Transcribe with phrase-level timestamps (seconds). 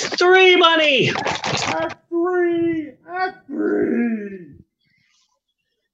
[0.00, 1.10] Three, Bunny.
[1.10, 2.92] Act three.
[3.08, 4.50] Act three.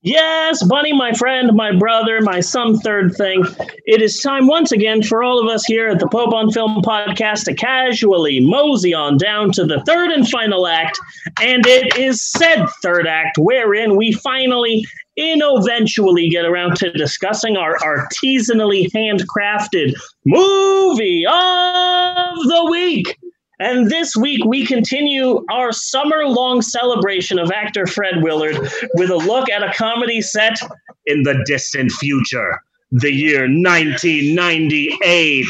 [0.07, 3.45] Yes, Bunny, my friend, my brother, my some third thing.
[3.87, 6.81] It is time once again for all of us here at the Pope on Film
[6.81, 10.97] podcast to casually mosey on down to the third and final act.
[11.43, 14.87] And it is said third act wherein we finally,
[15.17, 19.93] in eventually get around to discussing our artisanally handcrafted
[20.25, 23.17] movie of the week.
[23.59, 28.59] And this week, we continue our summer long celebration of actor Fred Willard
[28.95, 30.59] with a look at a comedy set
[31.07, 35.47] in the distant future, the year 1998.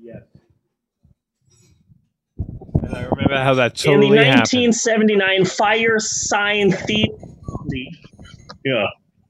[0.00, 0.22] Yes.
[2.82, 4.72] And I remember how that totally in the totally happened.
[4.72, 7.12] 1979 Firesign Theatre.
[8.64, 8.86] Yeah.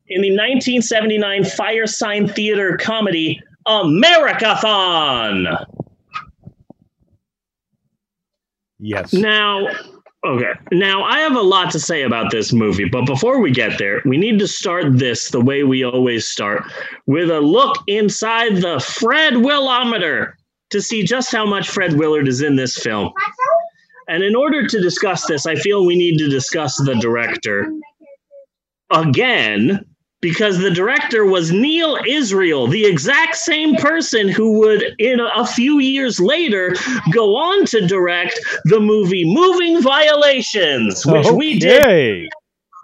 [0.09, 5.67] In the 1979 Firesign Theatre comedy Americathon.
[8.79, 9.13] Yes.
[9.13, 9.69] Now,
[10.27, 10.53] okay.
[10.73, 14.03] Now, I have a lot to say about this movie, but before we get there,
[14.05, 16.65] we need to start this the way we always start
[17.07, 20.37] with a look inside the Fred Willometer
[20.71, 23.13] to see just how much Fred Willard is in this film.
[24.09, 27.73] And in order to discuss this, I feel we need to discuss the director
[28.91, 29.85] again
[30.21, 35.79] because the director was Neil Israel, the exact same person who would, in a, few
[35.79, 36.75] years later,
[37.13, 42.29] go on to direct the movie Moving Violations, which we did Okay.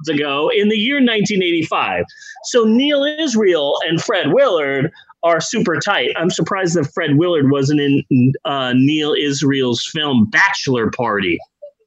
[0.08, 2.04] ago in the year 1985.
[2.44, 4.90] So Neil Israel and Fred Willard
[5.22, 6.10] are super tight.
[6.16, 11.38] I'm surprised that Fred Willard wasn't in uh, Neil Israel's film Bachelor Party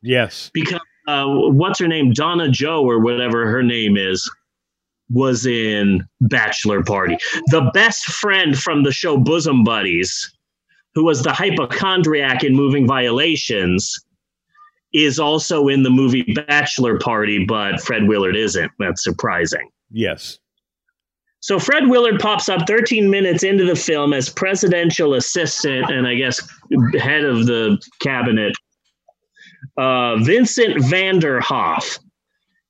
[0.01, 0.49] Yes.
[0.53, 4.29] because uh, what's her name, Donna Joe or whatever her name is,
[5.11, 7.17] was in Bachelor Party.
[7.47, 10.33] The best friend from the show Bosom Buddies,
[10.93, 13.99] who was the hypochondriac in Moving Violations,
[14.93, 18.71] is also in the movie Bachelor Party, but Fred Willard isn't.
[18.79, 19.69] That's surprising.
[19.91, 20.39] Yes.
[21.41, 26.15] So Fred Willard pops up 13 minutes into the film as presidential assistant and I
[26.15, 26.41] guess
[26.97, 28.53] head of the cabinet,
[29.77, 31.99] uh, Vincent Vanderhoff.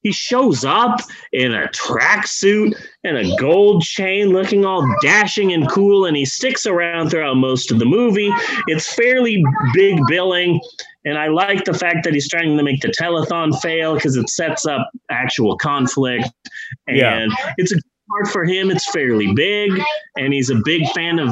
[0.05, 0.99] He shows up
[1.33, 6.67] in a tracksuit and a gold chain, looking all dashing and cool, and he sticks
[6.67, 8.31] around throughout most of the movie.
[8.67, 10.61] It's fairly big billing,
[11.05, 14.29] and I like the fact that he's trying to make the telethon fail because it
[14.29, 16.29] sets up actual conflict.
[16.85, 17.27] And Yeah.
[17.57, 17.77] it's a
[18.11, 18.69] part for him.
[18.69, 19.71] It's fairly big,
[20.19, 21.29] and he's a big fan of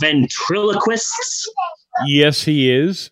[0.00, 1.50] ventriloquists.
[2.06, 3.10] Yes, he is.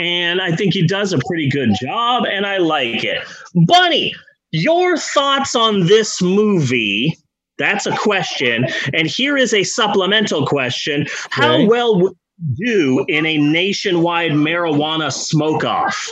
[0.00, 3.22] And I think he does a pretty good job, and I like it.
[3.66, 4.14] Bunny,
[4.50, 7.16] your thoughts on this movie?
[7.58, 8.66] That's a question.
[8.94, 12.16] And here is a supplemental question How well would
[12.56, 16.10] you do in a nationwide marijuana smoke off?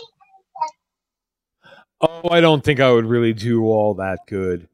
[2.03, 4.69] Oh, I don't think I would really do all that good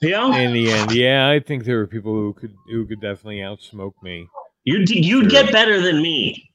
[0.00, 0.92] Yeah, in the end.
[0.92, 4.28] Yeah, I think there are people who could who could definitely outsmoke me.
[4.64, 6.51] you'd, you'd get better than me.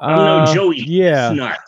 [0.00, 1.58] I'm Uh, no Joey Yeah, Snut.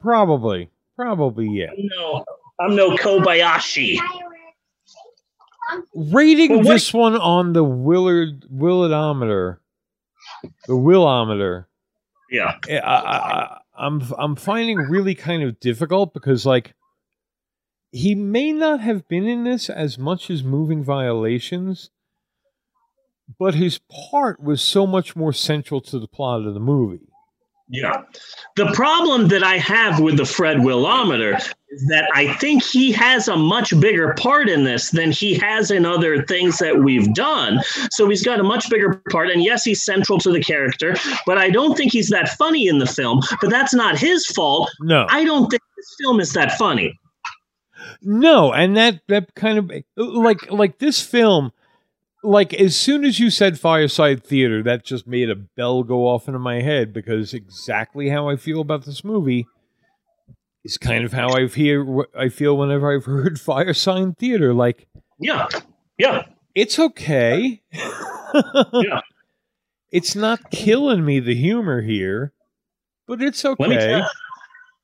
[0.00, 1.70] probably, probably yeah.
[1.76, 2.24] No,
[2.60, 3.98] I'm no Kobayashi.
[5.94, 9.58] Rating Well, this one on the Willard Willardometer,
[10.66, 11.66] the Willometer.
[12.30, 12.56] Yeah.
[12.68, 16.74] I, I, I, I'm I'm finding really kind of difficult because like
[17.92, 21.90] he may not have been in this as much as moving violations,
[23.38, 23.80] but his
[24.10, 27.09] part was so much more central to the plot of the movie.
[27.72, 28.02] Yeah.
[28.56, 31.36] The problem that I have with the Fred Willometer
[31.70, 35.70] is that I think he has a much bigger part in this than he has
[35.70, 37.60] in other things that we've done.
[37.92, 39.30] So he's got a much bigger part.
[39.30, 42.78] And yes, he's central to the character, but I don't think he's that funny in
[42.78, 43.20] the film.
[43.40, 44.68] But that's not his fault.
[44.80, 46.92] No, I don't think this film is that funny.
[48.02, 51.52] no, and that that kind of like like this film.
[52.22, 56.28] Like as soon as you said Fireside Theater, that just made a bell go off
[56.28, 59.46] into my head because exactly how I feel about this movie
[60.62, 62.04] is kind of how I feel.
[62.14, 64.52] I feel whenever I've heard Fireside Theater.
[64.52, 64.86] Like
[65.18, 65.46] Yeah.
[65.98, 66.26] Yeah.
[66.54, 67.62] it's okay.
[68.72, 69.00] Yeah.
[69.90, 72.32] It's not killing me the humor here,
[73.08, 73.86] but it's Let me okay.
[73.88, 74.10] tell,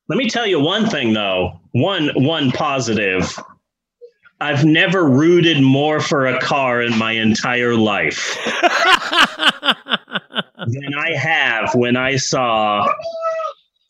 [0.08, 1.60] let me tell you one thing though.
[1.70, 3.32] One one positive.
[4.40, 8.36] I've never rooted more for a car in my entire life
[10.66, 12.86] than I have when I saw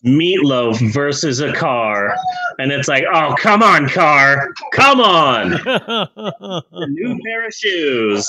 [0.05, 2.15] Meatloaf versus a car,
[2.61, 5.51] and it's like, oh come on, car, come on,
[6.91, 8.29] new pair of shoes.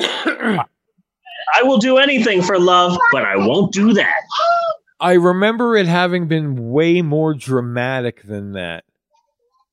[0.00, 4.22] I will do anything for love, but I won't do that.
[4.98, 8.82] I remember it having been way more dramatic than that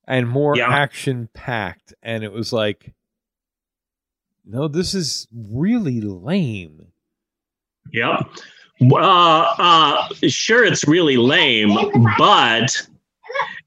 [0.08, 0.70] and more Yeah.
[0.70, 1.94] action packed.
[2.04, 2.94] And it was like,
[4.46, 6.88] no, this is really lame.
[7.94, 8.28] Yep.
[8.92, 8.96] Uh,
[9.58, 11.76] uh, sure, it's really lame,
[12.18, 12.70] but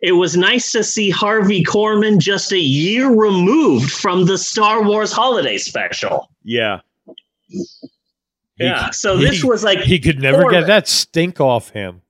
[0.02, 5.10] it was nice to see Harvey Korman just a year removed from the Star Wars
[5.12, 6.30] holiday special.
[6.44, 6.80] Yeah.
[7.48, 7.64] He-
[8.58, 8.90] Yeah.
[8.90, 12.02] So this he- was like, He could never get that stink off him.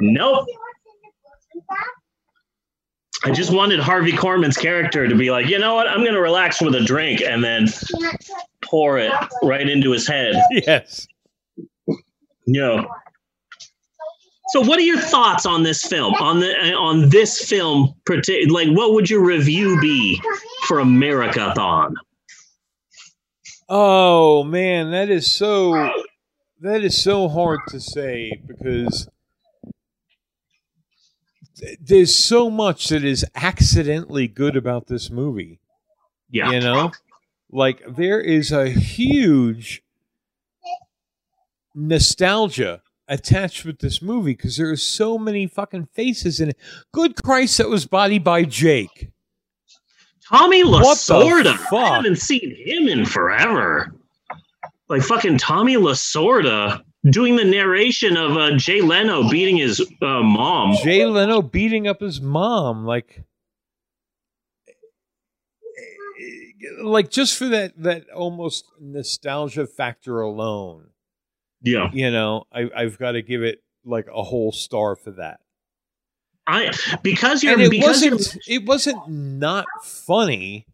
[0.00, 0.46] nope.
[3.24, 5.86] I just wanted Harvey Korman's character to be like, you know what?
[5.86, 7.68] I'm going to relax with a drink and then
[8.62, 10.34] pour it right into his head.
[10.50, 11.06] Yes.
[12.46, 12.84] Yeah.
[14.48, 16.14] So, what are your thoughts on this film?
[16.14, 17.94] On the on this film,
[18.48, 20.20] like, what would your review be
[20.64, 21.94] for Americathon?
[23.68, 25.90] Oh man, that is so
[26.60, 29.08] that is so hard to say because
[31.80, 35.60] there's so much that is accidentally good about this movie.
[36.30, 36.92] Yeah, You know?
[37.50, 39.82] Like there is a huge
[41.74, 46.56] nostalgia attached with this movie because there are so many fucking faces in it.
[46.92, 49.10] Good Christ, that was body by Jake.
[50.26, 51.58] Tommy Lasorda.
[51.72, 53.94] I haven't seen him in forever.
[54.88, 60.76] Like fucking Tommy Lasorda doing the narration of uh, Jay Leno beating his uh, mom.
[60.82, 63.22] Jay Leno beating up his mom, like,
[66.80, 70.88] like just for that that almost nostalgia factor alone,
[71.62, 75.40] Yeah, you know, I, I've got to give it like a whole star for that.
[76.46, 76.72] I
[77.02, 80.66] because you're And it because wasn't it wasn't not funny.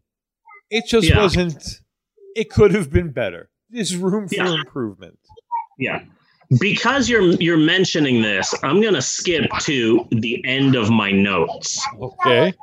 [0.69, 1.17] It just Yeah.
[1.21, 1.81] wasn't.
[2.35, 3.49] It could have been better.
[3.69, 4.53] There's room for Yeah.
[4.59, 5.19] improvement.
[5.77, 6.03] Yeah.
[6.59, 11.79] Because you're you're mentioning this, I'm gonna skip to the end of my notes.
[12.01, 12.53] Okay.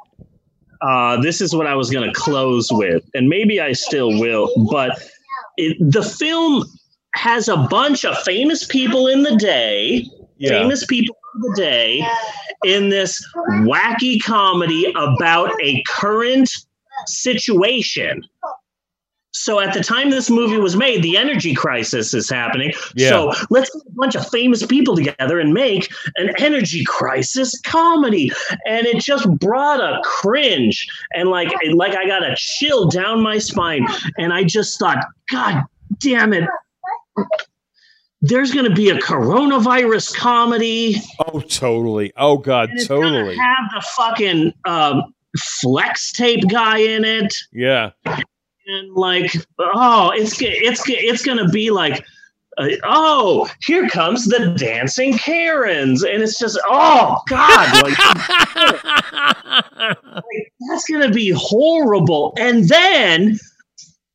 [0.82, 4.50] Uh, this is what I was gonna close with, and maybe I still will.
[4.70, 5.00] But
[5.56, 6.64] it, the film
[7.14, 10.04] has a bunch of famous people in the day,
[10.38, 10.50] Yeah.
[10.50, 12.04] famous people of the day,
[12.64, 13.24] in this
[13.62, 16.50] wacky comedy about a current
[17.06, 18.22] situation.
[19.36, 22.72] So at the time this movie was made, the energy crisis is happening.
[22.94, 23.10] Yeah.
[23.10, 28.32] So let's get a bunch of famous people together and make an energy crisis comedy.
[28.66, 33.36] And it just brought a cringe and like like I got a chill down my
[33.38, 33.86] spine.
[34.16, 35.64] And I just thought, God
[35.98, 36.48] damn it.
[38.22, 40.96] There's gonna be a coronavirus comedy.
[41.26, 42.10] Oh, totally.
[42.16, 43.36] Oh God, totally.
[43.36, 47.34] have the fucking um, flex tape guy in it.
[47.52, 47.90] Yeah.
[48.66, 52.04] And like oh it's it's it's gonna be like
[52.58, 56.02] uh, oh here comes the dancing karens.
[56.02, 57.98] And it's just oh god like,
[60.14, 62.34] like, that's gonna be horrible.
[62.38, 63.38] And then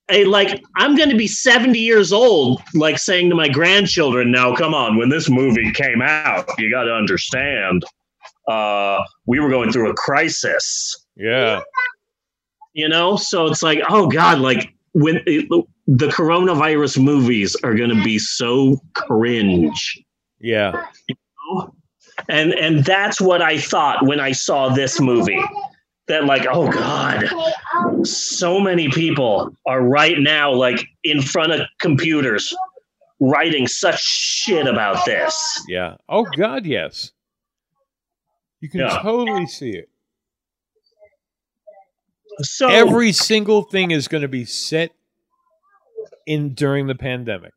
[0.09, 4.73] a, like i'm gonna be 70 years old like saying to my grandchildren now come
[4.73, 7.85] on when this movie came out you gotta understand
[8.49, 11.05] uh we were going through a crisis.
[11.15, 11.61] Yeah.
[12.73, 15.47] You know so it's like oh god like when it,
[15.87, 19.99] the coronavirus movies are going to be so cringe
[20.39, 20.85] Yeah.
[22.29, 25.41] and and that's what i thought when i saw this movie
[26.07, 27.29] that like oh god
[28.05, 32.53] so many people are right now like in front of computers
[33.19, 35.35] writing such shit about this
[35.67, 35.97] Yeah.
[36.09, 37.11] Oh God, yes.
[38.61, 38.99] You can Yeah.
[39.01, 39.89] totally see it.
[42.45, 44.91] So Every single thing is going to be set
[46.25, 47.53] in during the pandemic.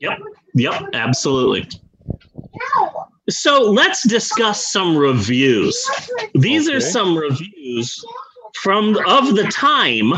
[0.00, 0.18] Yep.
[0.54, 0.82] Yep.
[0.94, 1.68] Absolutely.
[3.28, 5.88] So let's discuss some reviews.
[6.34, 8.02] These are some reviews
[8.62, 10.12] from of the time.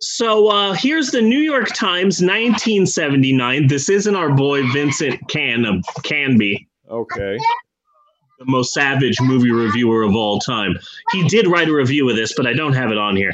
[0.00, 3.66] So uh, here's the New York Times, 1979.
[3.68, 7.38] This isn't our boy Vincent Can Canby, Okay.
[8.38, 10.78] The most savage movie reviewer of all time.
[11.12, 13.32] He did write a review of this, but I don't have it on here.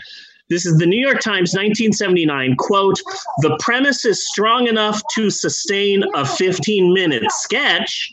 [0.51, 2.57] This is the New York Times, 1979.
[2.57, 3.01] Quote:
[3.41, 8.13] The premise is strong enough to sustain a 15-minute sketch,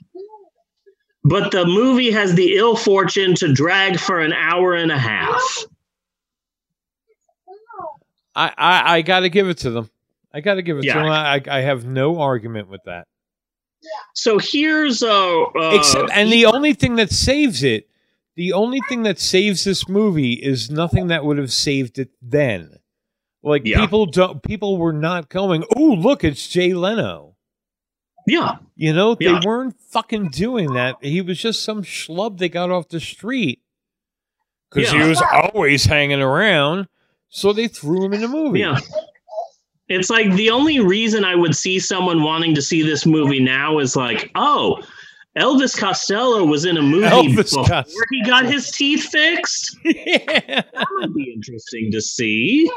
[1.23, 5.41] but the movie has the ill fortune to drag for an hour and a half.
[8.35, 9.89] I I, I got to give it to them.
[10.33, 10.93] I got to give it Yeah.
[10.93, 11.09] to them.
[11.09, 13.07] I, I have no argument with that.
[14.13, 17.89] So here's uh, uh Except, and the only thing that saves it,
[18.35, 22.77] the only thing that saves this movie is nothing that would have saved it then.
[23.43, 23.79] Like Yeah.
[23.81, 25.63] people don't, people were not going.
[25.75, 27.35] Oh, look, it's Jay Leno.
[28.27, 28.57] Yeah.
[28.75, 29.39] You know, they Yeah.
[29.43, 30.97] weren't fucking doing that.
[31.01, 33.61] He was just some schlub they got off the street
[34.69, 35.03] because Yeah.
[35.03, 36.87] he was always hanging around.
[37.29, 38.59] So they threw him in the movie.
[38.59, 38.77] Yeah.
[39.91, 43.79] It's like the only reason I would see someone wanting to see this movie now
[43.79, 44.81] is like, oh,
[45.37, 48.05] Elvis Costello was in a movie Elvis before Costello.
[48.11, 49.77] he got his teeth fixed.
[49.85, 50.61] yeah.
[50.73, 52.69] That would be interesting to see.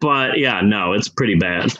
[0.00, 1.72] But yeah, no, it's pretty bad.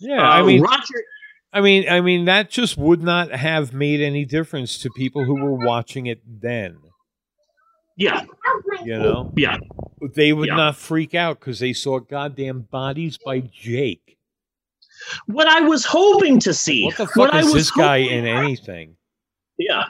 [0.00, 1.04] Yeah, Uh, I mean, Roger.
[1.52, 5.34] I mean, I mean, that just would not have made any difference to people who
[5.34, 6.78] were watching it then.
[8.00, 8.24] Yeah,
[8.82, 9.58] You oh, know, yeah,
[10.14, 10.56] they would Yeah.
[10.56, 14.16] not freak out because they saw goddamn bodies by Jake.
[15.26, 16.84] what I was hoping to see.
[16.84, 18.96] What the what fuck I was this guy in anything?
[19.58, 19.84] Yeah.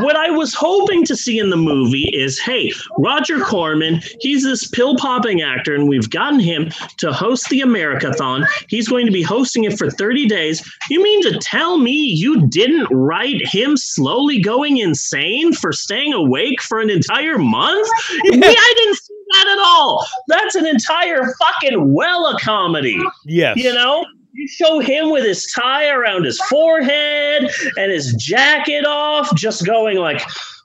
[0.00, 4.68] What I was hoping to see in the movie is hey, Roger Corman, he's this
[4.68, 8.46] pill popping actor, and we've gotten him to host the Americathon.
[8.68, 10.68] He's going to be hosting it for 30 days.
[10.90, 16.60] You mean to tell me you didn't write him slowly going insane for staying awake
[16.62, 17.88] for an entire month?
[18.24, 20.06] Me, I didn't see that at all.
[20.28, 22.98] That's an entire fucking Wella comedy.
[23.24, 23.56] Yes.
[23.56, 24.04] You know,
[24.36, 29.96] you show him with his tie around his forehead and his jacket off, just going
[29.96, 30.22] like,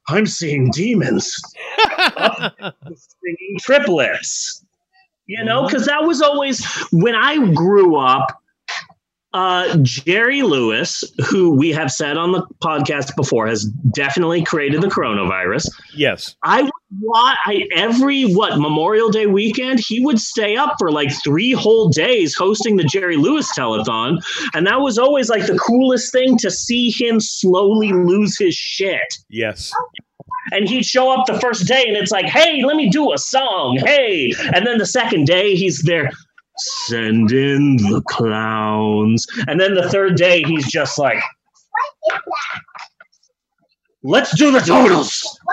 [0.10, 1.34] I'm seeing demons,
[1.98, 4.66] singing triplets.
[5.28, 8.38] You know, because that was always when I grew up.
[9.34, 13.64] Uh, Jerry Lewis, who we have said on the podcast before, has
[13.94, 15.70] definitely created the coronavirus.
[15.96, 16.36] yes.
[16.44, 16.70] I
[17.00, 19.80] watch I, every what Memorial Day weekend.
[19.80, 24.18] He would stay up for like three whole days hosting the Jerry Lewis telethon,
[24.54, 29.14] and that was always like the coolest thing to see him slowly lose his shit.
[29.30, 29.72] Yes.
[30.52, 33.18] And he'd show up the first day, and it's like, "Hey, let me do a
[33.18, 36.12] song, hey!" And then the second day, he's there.
[36.88, 39.26] Send in the clowns.
[39.48, 41.22] And then the third day, he's just like,
[44.04, 45.40] let's do the totals.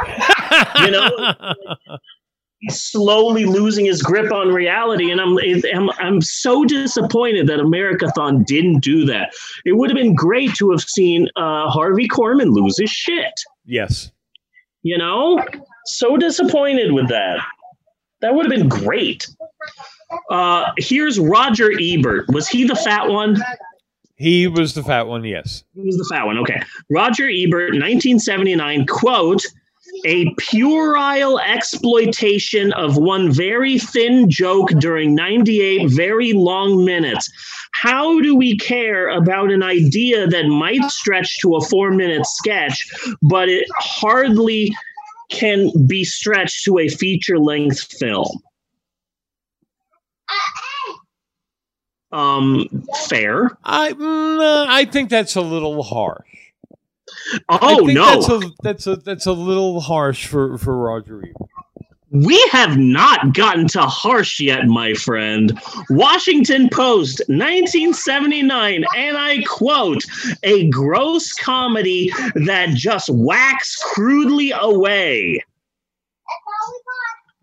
[0.80, 1.10] You know?
[2.60, 5.38] he's slowly losing his grip on reality and I'm,
[5.74, 9.32] I'm i'm so disappointed that americathon didn't do that
[9.64, 13.32] it would have been great to have seen uh, harvey korman lose his shit
[13.64, 14.10] yes.
[14.82, 15.44] you know
[15.86, 17.38] so disappointed with that
[18.20, 19.26] that would have been great
[20.30, 23.36] uh, here's roger ebert was he the fat one
[24.18, 25.24] He was the fat one.
[25.24, 25.64] Yes.
[25.74, 26.38] He was the fat one.
[26.38, 26.60] Okay.
[26.90, 29.42] Roger Ebert, 1979, quote,
[30.04, 37.30] a puerile exploitation of one very thin joke during 98 very long minutes.
[37.72, 42.86] How do we care about an idea that might stretch to a four minute sketch,
[43.22, 44.74] but it hardly
[45.30, 48.42] can be stretched to a feature length film?
[52.10, 53.50] Um, fair.
[53.64, 56.26] I mm, uh, I think that's a little harsh.
[57.48, 61.48] Oh no, that's a that's a that's a little harsh for for Roger Ebert.
[62.10, 65.60] We have not gotten to harsh yet, my friend.
[65.90, 70.02] Washington Post, 1979, and I quote,
[70.42, 75.44] a gross comedy that just whacks crudely away.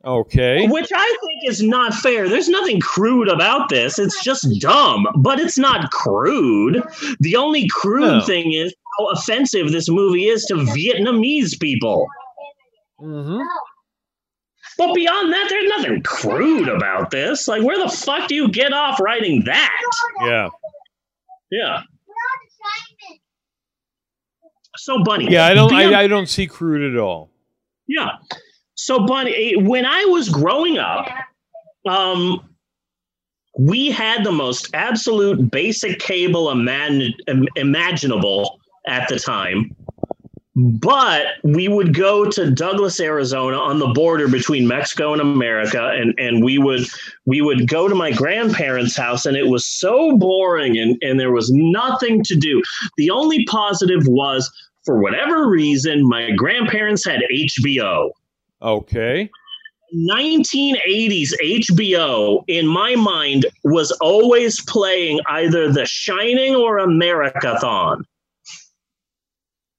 [0.05, 0.67] Okay.
[0.67, 2.29] Which I think is not fair.
[2.29, 3.97] There's nothing crude about this.
[3.97, 6.83] It's just dumb, but it's not crude.
[7.19, 8.21] The only crude No.
[8.21, 12.05] thing is how offensive this movie is to Vietnamese people.
[12.99, 13.39] hmm
[14.77, 17.47] But beyond that, there's nothing crude about this.
[17.47, 19.81] Like, where the fuck do you get off writing that?
[20.21, 20.49] Yeah.
[21.49, 21.81] Yeah.
[24.77, 25.31] So, Bunny.
[25.31, 25.45] Yeah.
[25.45, 27.31] I don't I, I don't see crude at all.
[27.87, 28.09] Yeah.
[28.75, 31.07] So, Bunny, eh, when I was growing up,
[31.87, 32.41] um,
[33.57, 36.49] we had the most absolute basic cable
[37.55, 39.75] imaginable at the time.
[40.57, 46.13] But we would go to Douglas, Arizona, on the border between Mexico and America, and,
[46.17, 46.85] and we would
[47.25, 51.33] we would go to my grandparents' house, and it was so boring, and, and there
[51.33, 52.61] was nothing to do.
[52.95, 54.49] The only positive was,
[54.85, 58.11] for whatever reason, my grandparents had HBO.
[58.65, 59.29] Okay.
[59.95, 68.01] 1980s HBO, in my mind, was always playing either The Shining or Americathon.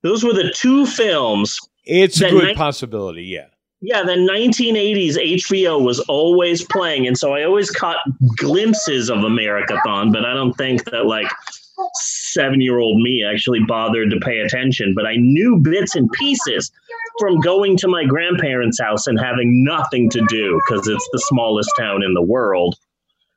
[0.02, 1.59] Those were the two films.
[1.85, 3.25] It's a good ni- possibility.
[3.25, 3.47] Yeah.
[3.83, 7.07] Yeah, the 1980s HBO was always playing.
[7.07, 7.99] And so I always caught
[8.37, 11.31] glimpses of Americathon, but I don't think that like
[11.95, 14.95] seven year old me actually bothered to pay attention.
[14.95, 16.71] But I knew bits and pieces
[17.18, 21.71] from going to my grandparents' house and having nothing to do because it's the smallest
[21.78, 22.76] town in the world.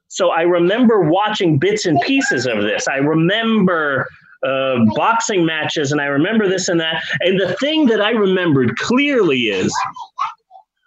[0.09, 2.87] So I remember watching bits and pieces of this.
[2.87, 4.07] I remember
[4.43, 7.03] uh, boxing matches, and I remember this and that.
[7.19, 9.73] And the thing that I remembered clearly is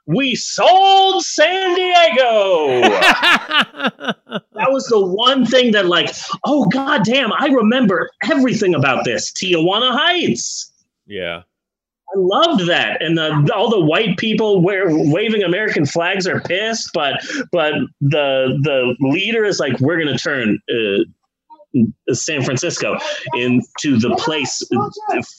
[0.06, 2.80] we sold San Diego.
[4.54, 9.32] that was the one thing that, like, oh god damn, I remember everything about this.
[9.32, 10.72] Tijuana Heights.
[11.06, 11.42] Yeah.
[12.14, 16.90] I loved that, and the, all the white people wear, waving American flags are pissed,
[16.92, 17.14] but
[17.52, 21.04] but the the leader is like, we're gonna turn uh,
[22.12, 22.98] San Francisco
[23.34, 24.62] into the place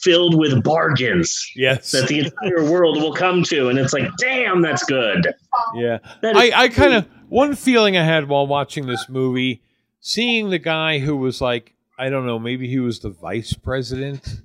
[0.02, 1.92] filled with bargains Yes.
[1.92, 5.32] that the entire world will come to, and it's like, damn, that's good.
[5.76, 5.98] Yeah.
[6.22, 9.62] That I, I kind of one feeling I had while watching this movie,
[10.00, 14.40] seeing the guy who was like, I don't know, maybe he was the vice president.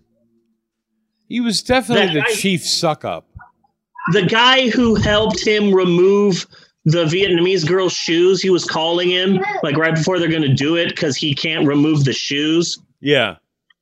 [1.28, 3.28] He was definitely the chief suck up.
[4.14, 6.46] the guy who helped him remove
[6.92, 10.76] the Vietnamese girl's shoes, he was calling him like right before they're going to do
[10.76, 12.78] it because he can't remove the shoes.
[13.00, 13.36] Yeah.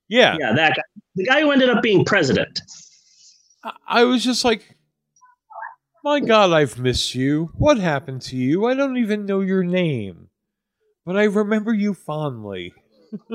[0.07, 0.37] Yeah.
[0.39, 0.83] Yeah, that guy.
[1.15, 2.61] The guy who ended up being president.
[3.87, 4.77] I, was just like,
[6.03, 7.49] my God, I've missed you.
[7.57, 8.67] What happened to you?
[8.67, 10.29] I don't even know your name,
[11.05, 12.73] but I remember you fondly.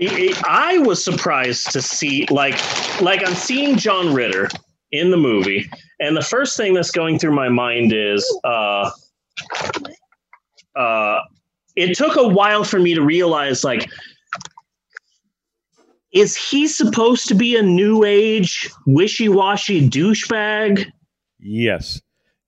[0.00, 2.54] I was surprised to see like
[3.00, 4.48] like I'm seeing John Ritter
[4.94, 5.68] in the movie,
[6.00, 8.90] and the first thing that's going through my mind is uh
[10.76, 11.20] uh
[11.76, 13.88] it took a while for me to realize like
[16.12, 20.86] is he supposed to be a new age wishy-washy douchebag
[21.44, 22.00] Yes.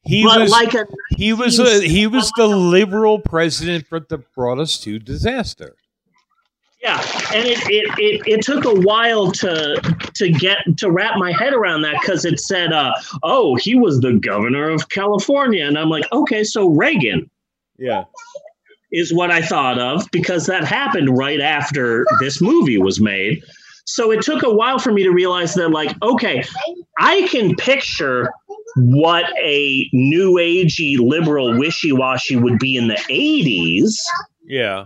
[0.05, 0.87] He but was like a
[1.17, 5.77] he was a, he was the liberal president that brought us to disaster.
[6.87, 7.01] Yeah,
[7.35, 11.53] and it, it, it, it took a while to to get to wrap my head
[11.53, 12.93] around that because it said, uh,
[13.25, 17.29] "Oh, he was the governor of California," and I'm like, "Okay, so Reagan
[17.77, 18.05] Yeah.
[18.93, 23.43] is what I thought of because that happened right after this movie was made."
[23.85, 26.45] So it took a while for me to realize that, like, okay,
[27.01, 28.31] I can picture
[28.77, 33.97] what a new agey liberal wishy washy would be in the '80s
[34.47, 34.85] Yeah.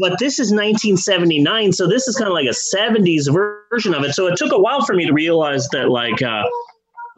[0.00, 4.14] But this is 1979 so this is kind of like a 70s version of it
[4.14, 6.44] so it took a while for me to realize that like uh,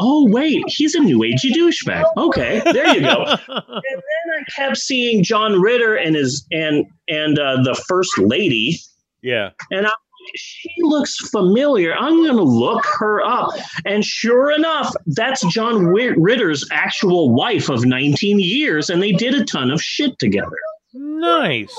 [0.01, 4.77] oh wait he's a new agey douchebag okay there you go and then i kept
[4.77, 8.79] seeing john ritter and his and and uh, the first lady
[9.23, 9.51] yeah.
[9.71, 9.93] and i
[10.35, 11.95] she looks familiar.
[11.95, 13.51] I'm going to look her up.
[13.85, 19.45] And sure enough, that's John Ritter's actual wife of 19 years, and they did a
[19.45, 20.57] ton of shit together.
[20.93, 21.75] Nice.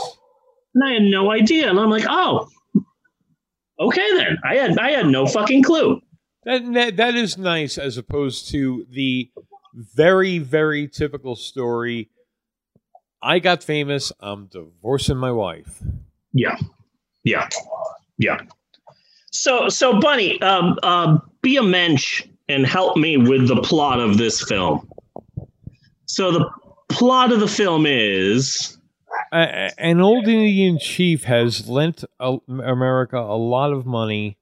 [0.76, 1.70] And I had no idea.
[1.70, 2.48] And I'm like, oh,
[3.80, 4.38] okay then.
[4.44, 6.02] I had I had no fucking clue.
[6.44, 9.32] That, that that is nice as opposed to the
[9.74, 12.10] very very typical story.
[13.22, 14.12] I got famous.
[14.20, 15.82] I'm divorcing my wife.
[16.34, 16.58] Yeah.
[17.24, 17.50] Yeah.
[18.18, 18.42] Yeah.
[19.32, 24.18] So so Bunny, um, um, be a mensch and help me with the plot of
[24.18, 24.88] this film.
[26.06, 26.50] So the
[26.90, 28.78] plot of the film is
[29.36, 34.38] An old Indian chief has lent America a lot of money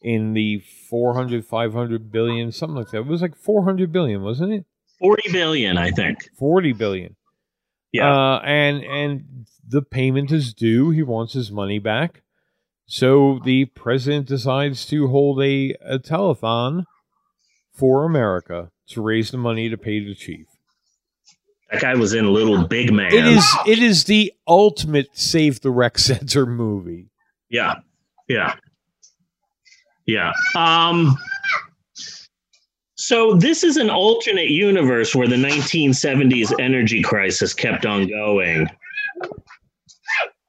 [0.00, 2.98] in the 400, 500 billion, something like that.
[2.98, 4.64] It was like 400 billion, wasn't it?
[5.00, 6.30] 40 billion, I think.
[6.38, 7.16] 40 billion.
[7.92, 8.14] Yeah.
[8.14, 10.90] Uh, and and the payment is due.
[10.90, 12.22] He wants his money back.
[12.86, 16.84] So the president decides to hold a, a telethon
[17.72, 20.46] for America to raise the money to pay the chief.
[21.70, 23.12] That guy was in Little Big Man.
[23.12, 27.10] It is it is the ultimate save the rec center movie.
[27.48, 27.76] Yeah.
[28.28, 28.54] Yeah.
[30.06, 30.32] Yeah.
[30.56, 31.16] Um
[32.96, 38.68] so this is an alternate universe where the 1970s energy crisis kept on going.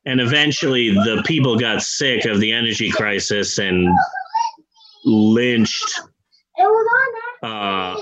[0.06, 3.88] And eventually the people got sick of the energy crisis and
[5.06, 6.02] lynched
[7.44, 7.96] uh,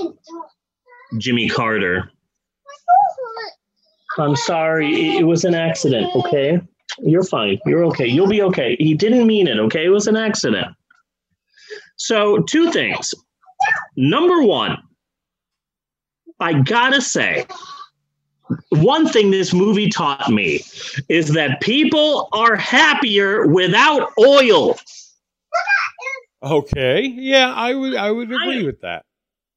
[1.17, 2.09] Jimmy Carter.
[4.19, 6.59] I'm sorry, it, was an accident, okay?
[6.99, 7.59] You're fine.
[7.65, 8.07] You're okay.
[8.07, 8.75] You'll be okay.
[8.79, 9.85] He didn't mean it, okay?
[9.85, 10.67] It was an accident.
[11.97, 13.13] So, two things.
[13.95, 14.77] Number one,
[16.39, 17.45] I gotta say,
[18.69, 20.61] one thing this movie taught me
[21.09, 24.77] is that people are happier without oil.
[26.43, 27.01] Okay.
[27.01, 29.05] Yeah, I would I would agree I- with that.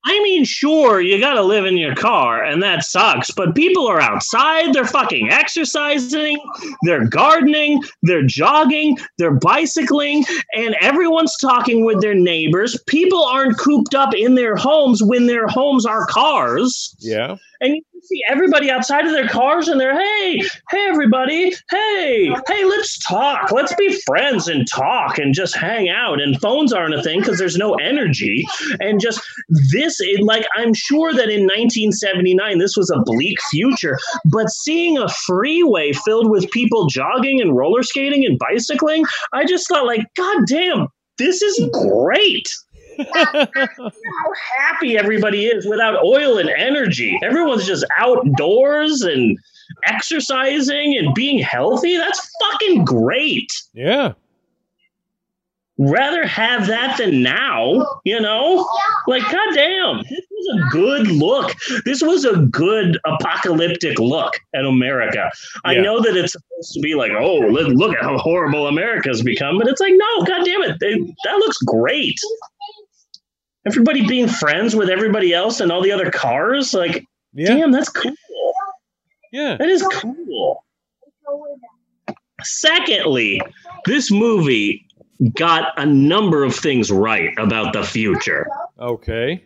[0.04, 3.86] I mean, sure, you got to live in your car, and that sucks, but people
[3.86, 6.38] are outside, they're fucking exercising,
[6.84, 10.24] they're gardening, they're jogging, they're bicycling,
[10.56, 12.82] and everyone's talking with their neighbors.
[12.86, 16.94] People aren't cooped up in their homes when their homes are cars.
[16.98, 17.36] Yeah.
[17.60, 22.98] and see everybody outside of their cars and they're, hey, hey, everybody, hey, hey, let's
[23.06, 23.50] talk.
[23.52, 26.20] Let's be friends and talk and just hang out.
[26.20, 28.44] And phones aren't a thing because there's no energy.
[28.80, 29.20] And just
[29.72, 34.98] this, it, like, I'm sure that in 1979, this was a bleak future, but seeing
[34.98, 40.06] a freeway filled with people jogging and roller skating and bicycling, I just thought, like,
[40.16, 42.48] God damn, this is great
[43.14, 47.18] how happy everybody is without oil and energy.
[47.22, 49.38] Everyone's just outdoors and
[49.84, 51.96] exercising and being healthy.
[51.96, 53.52] That's fucking great.
[53.72, 54.12] Yeah.
[55.78, 58.68] Rather have that than now, you know?
[59.06, 61.56] Like, goddamn, this was a good look.
[61.86, 65.30] This was a good apocalyptic look at America.
[65.64, 69.22] I know that it's supposed to be like, oh, look, look at how horrible America's
[69.22, 72.20] become, but it's like, no, goddamn it, they, that looks great
[73.66, 76.72] everybody being friends with everybody else and all the other cars.
[76.74, 77.54] Like, Yeah.
[77.54, 78.12] damn, that's cool.
[79.32, 79.56] Yeah.
[79.58, 80.64] That is cool.
[82.42, 83.40] Secondly,
[83.84, 84.86] this movie
[85.34, 88.46] got a number of things right about the future.
[88.80, 89.44] Okay.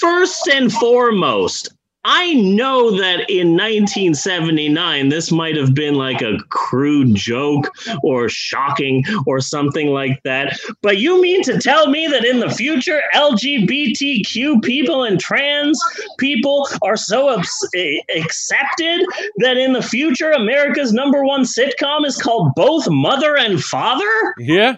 [0.00, 1.70] First and foremost,
[2.08, 7.68] I know that in 1979, this might have been like a crude joke
[8.04, 10.56] or shocking or something like that.
[10.82, 15.80] But you mean to tell me that in the future, LGBTQ people and trans
[16.18, 17.68] people are so abs-
[18.14, 19.04] accepted
[19.38, 24.34] that in the future, America's number one sitcom is called Both Mother and Father?
[24.38, 24.76] Yeah.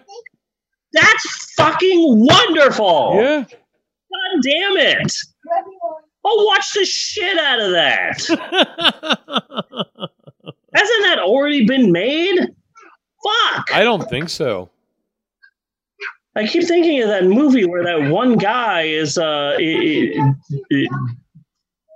[0.94, 3.16] That's fucking wonderful.
[3.16, 3.44] Yeah.
[3.44, 5.12] God damn it.
[6.28, 8.18] I'll watch the shit out of that.
[10.74, 12.38] Hasn't that already been made?
[12.40, 13.72] Fuck.
[13.74, 14.70] I don't think so.
[16.36, 20.12] I keep thinking of that movie where that one guy is uh i-
[20.72, 20.86] i-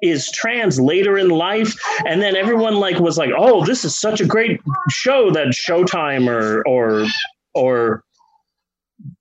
[0.02, 4.20] is trans later in life and then everyone like was like, "Oh, this is such
[4.20, 7.06] a great show that Showtime or or
[7.54, 8.02] or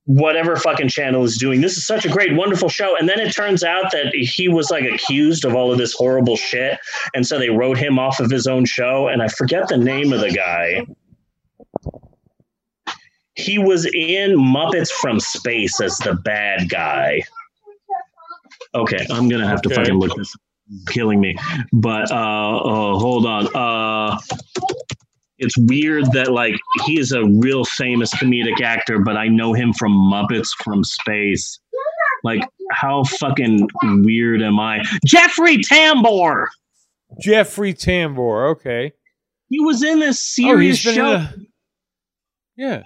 [0.04, 1.60] whatever fucking channel is doing.
[1.60, 4.70] This is such a great wonderful show." And then it turns out that he was
[4.70, 6.78] like accused of all of this horrible shit
[7.14, 10.12] and so they wrote him off of his own show and I forget the name
[10.12, 10.86] of the guy.
[13.34, 17.22] He was in Muppets from Space as the bad guy.
[18.74, 19.76] Okay, I'm gonna have to Okay.
[19.76, 20.34] fucking look this.
[20.88, 21.36] Killing me,
[21.72, 23.46] but uh, uh, hold on.
[23.54, 24.18] Uh,
[25.42, 26.54] it's weird that like
[26.86, 31.58] he is a real famous comedic actor, but I know him from Muppets from Space.
[32.24, 34.82] Like, how fucking weird am I?
[35.06, 36.46] Jeffrey Tambor.
[37.20, 38.50] Jeffrey Tambor.
[38.52, 38.92] Okay.
[39.48, 41.12] He was in this Oh, serious he's show.
[41.14, 41.34] a.
[42.56, 42.82] Yeah.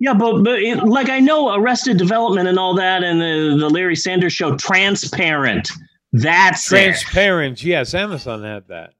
[0.00, 3.68] Yeah, but but it, like I know Arrested Development and all that, and the the
[3.68, 5.68] Larry Sanders Show, Transparent.
[6.12, 6.76] That's it.
[6.84, 7.62] Transparent.
[7.62, 8.94] Yes, Amazon had that.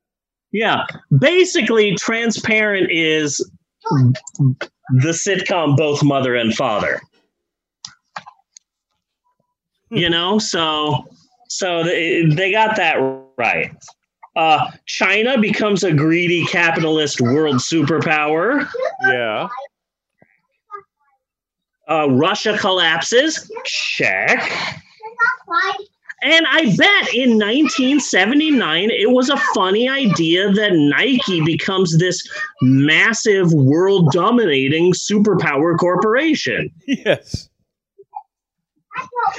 [0.52, 0.84] Yeah,
[1.18, 3.36] basically, Transparent is
[3.90, 7.00] the sitcom both mother and father.
[9.90, 11.06] You know, so
[11.48, 12.96] so they, they got that
[13.36, 13.74] right.
[14.36, 18.68] Uh, China becomes a greedy capitalist world superpower.
[19.02, 19.48] Yeah.
[21.88, 23.50] Uh, Russia collapses.
[23.64, 24.52] Check.
[26.22, 32.28] And I bet in 1979, it was a funny idea that Nike becomes this
[32.60, 36.70] massive world dominating superpower corporation.
[36.86, 37.48] Yes.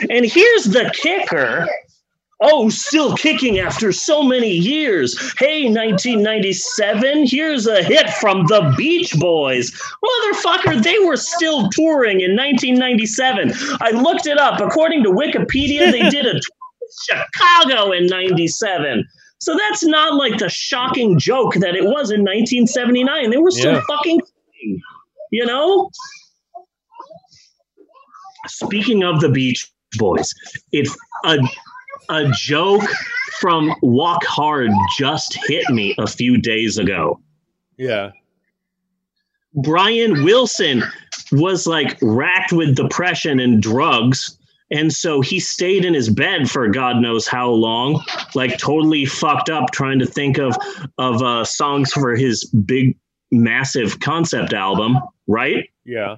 [0.09, 1.67] And here's the kicker.
[2.41, 5.19] Oh, still kicking after so many years.
[5.37, 9.71] Hey, 1997, here's a hit from the Beach Boys.
[9.71, 13.51] Motherfucker, they were still touring in 1997.
[13.81, 14.61] I looked it up.
[14.61, 16.39] According to Wikipedia, they did a
[17.09, 19.05] Chicago in 97.
[19.39, 23.29] So that's not like the shocking joke that it was in 1979.
[23.29, 23.81] They were still Yeah.
[23.87, 24.21] fucking,
[25.31, 25.89] you know?
[28.47, 30.33] Speaking of the Beach Boys,
[30.71, 31.37] it's a
[32.09, 32.83] a joke
[33.39, 37.19] from Walk Hard just hit me a few days ago.
[37.77, 38.11] Yeah.
[39.53, 40.83] Brian Wilson
[41.31, 44.38] was like racked with depression and drugs.
[44.71, 48.03] And so he stayed in his bed for God knows how long,
[48.35, 50.55] like totally fucked up, trying to think of
[50.97, 52.95] of uh, songs for his big,
[53.31, 55.69] massive concept album, right?
[55.85, 56.17] Yeah.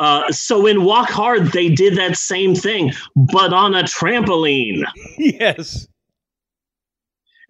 [0.00, 4.82] Uh, so in Walk Hard, they did that same thing, but on a trampoline.
[5.18, 5.86] Yes.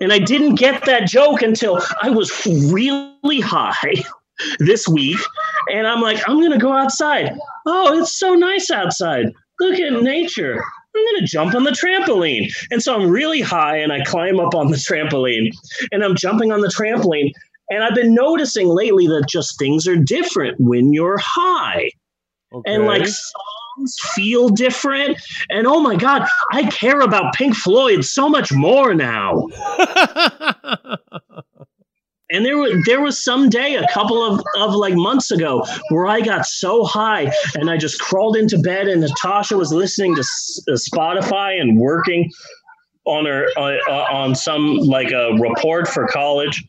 [0.01, 4.03] And I didn't get that joke until I was really high
[4.59, 5.19] this week.
[5.73, 7.37] And I'm like, I'm going to go outside.
[7.67, 9.27] Oh, it's so nice outside.
[9.61, 10.63] Look at nature.
[10.97, 12.53] I'm going to jump on the trampoline.
[12.71, 15.51] And so I'm really high and I climb up on the trampoline
[15.93, 17.33] and I'm jumping on the trampoline.
[17.71, 21.91] And I've been noticing lately that just things are different when you're high.
[22.53, 22.75] Okay.
[22.75, 25.21] And like songs feel different.
[25.51, 29.47] And oh my God, I care about Pink Floyd so much more now.
[32.33, 36.07] And there was there was some day a couple of, of like months ago where
[36.07, 40.21] I got so high and I just crawled into bed and Natasha was listening to
[40.21, 42.31] uh, Spotify and working
[43.05, 46.65] on her uh, uh, on some like a report for college.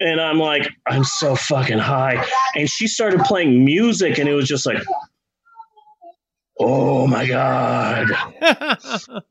[0.00, 2.24] And I'm like I'm so fucking high.
[2.54, 4.82] And she started playing music and it was just like
[6.58, 8.06] oh my god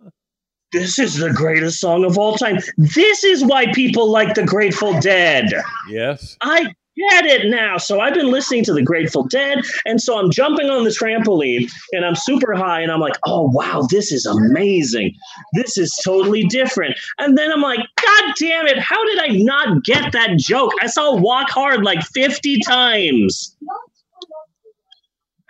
[0.72, 2.58] this is the greatest song of all time.
[2.78, 5.52] This is why people like the Grateful Dead.
[5.90, 6.38] Yes.
[6.42, 7.78] I get it now.
[7.78, 11.70] So I've been listening to the Grateful Dead, and so I'm jumping on the trampoline
[11.92, 15.14] and I'm super high, and I'm like, oh wow, this is amazing.
[15.54, 16.96] This is totally different.
[17.20, 20.72] And then I'm like, God damn it, how did I not get that joke?
[20.82, 23.56] I saw Walk Hard like 50 times.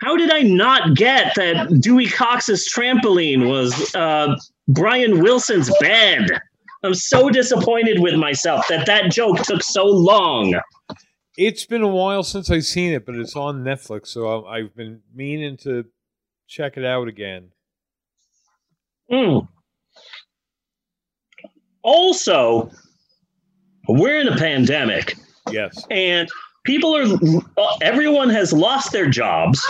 [0.02, 4.36] How did I not get that Dewey Cox's trampoline was uh,
[4.68, 6.26] Brian Wilson's bed.
[6.82, 10.54] I'm so disappointed with myself that that joke took so long.
[11.38, 15.00] It's been a while since I've seen it, but it's on Netflix, so I've been
[15.14, 15.84] meaning to
[16.46, 17.50] check it out again.
[19.10, 19.48] Mm.
[21.82, 22.70] Also,
[23.88, 25.16] we're in a pandemic.
[25.50, 25.84] Yes.
[25.90, 26.28] And
[26.66, 29.62] people are, everyone has lost their jobs,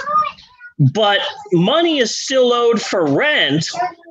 [0.93, 1.21] but
[1.53, 3.65] money is still owed for rent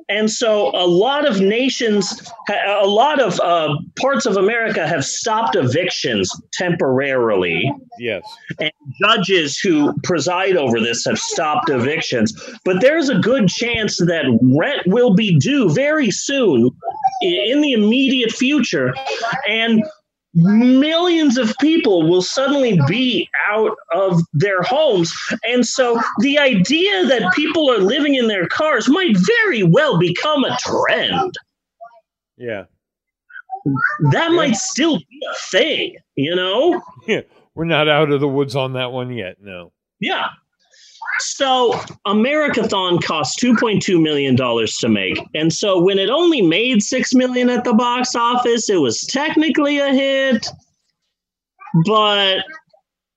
[0.08, 5.56] and so a lot of nations, a lot of uh, parts of America have stopped
[5.56, 7.72] evictions temporarily.
[7.98, 8.22] Yes.
[8.60, 8.70] And
[9.02, 12.32] judges who preside over this have stopped evictions.
[12.64, 16.70] But there's a good chance that rent will be due very soon
[17.20, 18.94] in the immediate future.
[19.48, 19.82] And
[20.36, 25.12] millions of people will suddenly be out of their homes.
[25.44, 30.44] And so the idea that people are living in their cars might very well become
[30.44, 31.34] a trend.
[32.36, 32.64] Yeah.
[34.12, 34.36] That yeah.
[34.36, 36.80] might still be a thing, you know?
[37.06, 37.22] Yeah.
[37.54, 39.72] We're not out of the woods on that one yet, no.
[39.98, 40.28] Yeah.
[41.18, 41.72] So
[42.06, 46.82] Americathon cost two point two million dollars to make, and so when it only made
[46.82, 50.46] six million at the box office, it was technically a hit,
[51.86, 52.44] but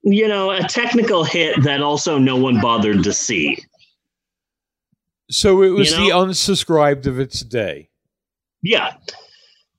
[0.03, 3.57] you know, a technical hit that also no one bothered to see.
[5.29, 6.25] So it was you know?
[6.25, 7.89] the unsubscribed of its day.
[8.61, 8.93] Yeah.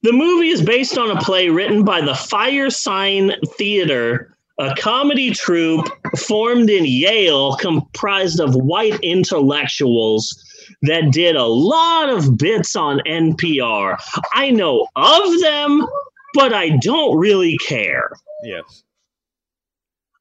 [0.03, 5.31] The movie is based on a play written by the Fire Sign Theater a comedy
[5.31, 10.45] troupe formed in Yale comprised of white intellectuals
[10.83, 13.97] that did a lot of bits on NPR.
[14.35, 15.87] I know of them,
[16.35, 18.11] but I don't really care.
[18.45, 18.85] Yes.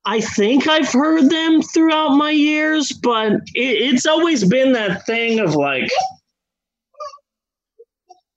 [0.06, 5.40] I think I've heard them throughout my years, but it, it's always been that thing
[5.40, 5.92] of like,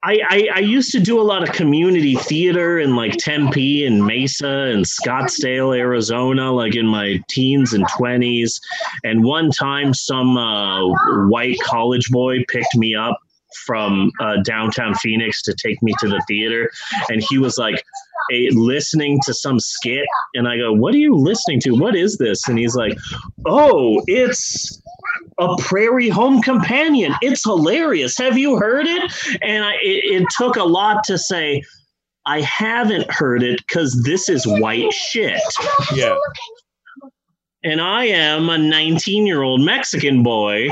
[0.05, 4.05] I, I, I, used to do a lot of community theater in like Tempe and
[4.05, 8.61] Mesa and Scottsdale, Arizona, like in my teens and 20s.
[9.05, 10.88] And one time, some uh,
[11.29, 13.21] white college boy picked me up
[13.67, 16.71] from uh, downtown Phoenix to take me to the theater.
[17.09, 17.85] And he was like
[18.33, 20.07] a, listening to some skit.
[20.35, 21.73] And I go, What are you listening to?
[21.73, 22.49] What is this?
[22.49, 22.97] And he's like,
[23.47, 24.81] Oh, it's
[25.38, 27.15] a prairie home companion.
[27.23, 28.17] It's hilarious.
[28.19, 29.12] Have you heard it?
[29.43, 31.62] And I, it, it took a lot to say,
[32.25, 35.41] I haven't heard it because this is white shit.
[35.93, 36.17] Yeah.
[37.65, 40.69] And I am a 19 year old Mexican boy.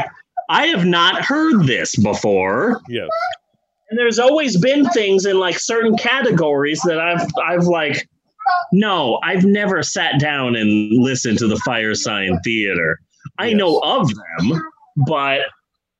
[0.50, 2.80] I have not heard this before.
[2.88, 3.08] Yes.
[3.88, 8.08] And there's always been things in like certain categories that I've I've like,
[8.72, 12.98] no, I've never sat down and listened to the Firesign Theatre.
[13.38, 13.58] I yes.
[13.58, 14.62] know of them,
[15.06, 15.42] but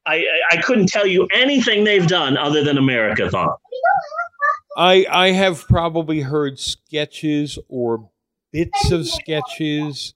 [0.05, 3.55] I, I couldn't tell you anything they've done other than Americathon.
[4.77, 8.11] I I have probably heard sketches or
[8.53, 10.15] bits of sketches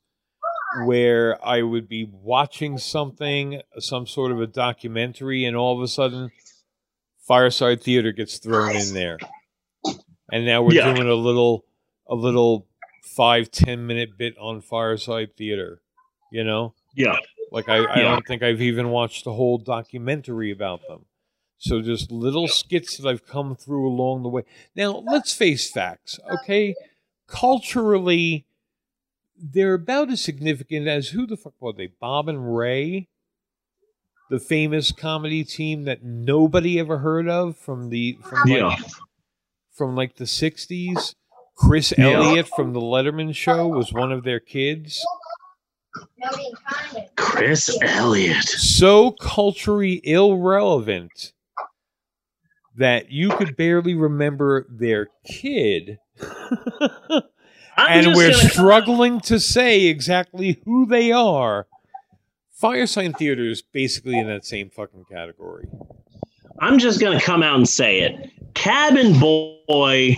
[0.85, 5.89] where I would be watching something, some sort of a documentary, and all of a
[5.89, 6.31] sudden,
[7.27, 9.19] Fireside Theater gets thrown in there,
[10.33, 10.93] and now we're yeah.
[10.93, 11.65] doing a little
[12.09, 12.67] a little
[13.03, 15.81] five ten minute bit on Fireside Theater,
[16.31, 16.75] you know.
[16.95, 17.17] Yeah.
[17.51, 21.05] Like I, I don't think I've even watched a whole documentary about them.
[21.59, 24.43] So just little skits that I've come through along the way.
[24.75, 26.75] Now let's face facts, okay?
[27.27, 28.45] Culturally,
[29.53, 31.89] they're about as significant as who the fuck were they?
[32.01, 33.09] Bob and Ray.
[34.31, 38.77] the famous comedy team that nobody ever heard of from the from like, Yeah.
[39.71, 41.15] from like the 60s.
[41.57, 42.11] Chris Yeah.
[42.11, 45.05] Elliott from the Letterman show was one of their kids.
[47.17, 48.45] Chris Elliott.
[48.45, 51.33] So culturally irrelevant
[52.77, 55.99] that you could barely remember their kid.
[57.77, 61.67] I'm and we're struggling to say exactly who they are.
[62.61, 65.69] Firesign Theatre is basically in that same fucking category.
[66.61, 68.31] I'm just gonna come out and say it.
[68.55, 70.17] Cabin Boy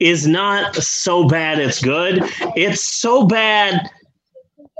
[0.00, 2.20] is not so bad it's good.
[2.56, 3.88] It's so bad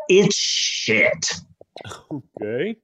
[0.08, 1.32] it's shit.
[2.10, 2.76] Okay.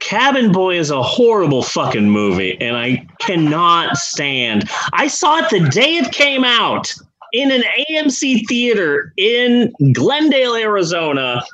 [0.00, 4.68] Cabin Boy is a horrible fucking movie, and I cannot stand.
[4.92, 6.94] I saw it the day it came out
[7.32, 11.44] in an AMC theater in Glendale, Arizona.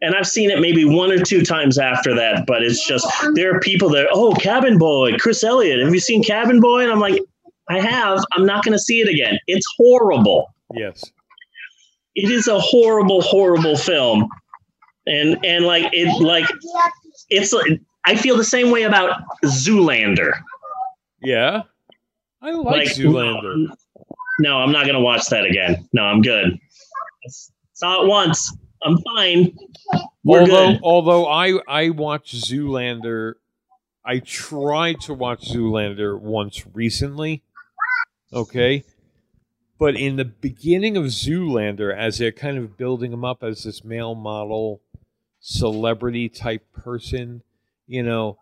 [0.00, 3.56] And I've seen it maybe one or two times after that, but it's just there
[3.56, 5.82] are people that, oh, Cabin Boy, Chris Elliott.
[5.82, 6.84] Have you seen Cabin Boy?
[6.84, 7.20] And I'm like,
[7.68, 8.24] I have.
[8.32, 9.38] I'm not going to see it again.
[9.48, 10.54] It's horrible.
[10.72, 11.04] Yes.
[12.14, 14.28] It is a horrible, horrible film.
[15.06, 16.46] And and like it like
[17.30, 17.54] it's
[18.04, 20.32] I feel the same way about Zoolander.
[21.22, 21.62] Yeah.
[22.40, 23.68] I like, Like Zoolander.
[24.40, 25.88] No, I'm not gonna watch that again.
[25.92, 26.58] No, I'm good.
[27.72, 28.56] Saw it once.
[28.84, 29.56] I'm fine.
[30.24, 30.80] We're although good.
[30.82, 33.34] although I I watched Zoolander
[34.08, 37.42] I tried to watch Zoolander once recently.
[38.32, 38.84] Okay.
[39.78, 43.84] But in the beginning of Zoolander, as they're kind of building him up as this
[43.84, 44.80] male model,
[45.40, 47.42] celebrity type person,
[47.86, 48.38] you know,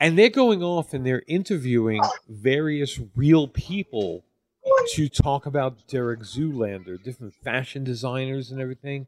[0.00, 4.24] and they're going off and they're interviewing various real people
[4.94, 9.06] to talk about Derek Zoolander, different fashion designers and everything.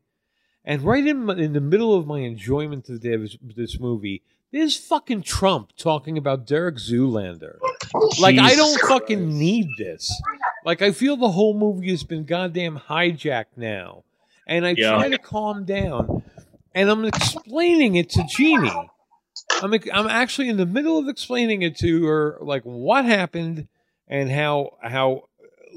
[0.64, 4.76] And right in, my, in the middle of my enjoyment of this, this movie, there's
[4.76, 7.58] fucking Trump talking about Derek Zoolander.
[8.20, 8.88] Like, I don't Christ.
[8.88, 10.10] fucking need this.
[10.64, 14.02] Like, I feel the whole movie has been goddamn hijacked now.
[14.46, 14.90] And I Yeah.
[14.90, 16.22] try to calm down.
[16.74, 18.70] And I'm explaining it to Jeannie.
[19.62, 23.68] I'm, I'm actually in the middle of explaining it to her, like, what happened
[24.08, 25.28] and how, how,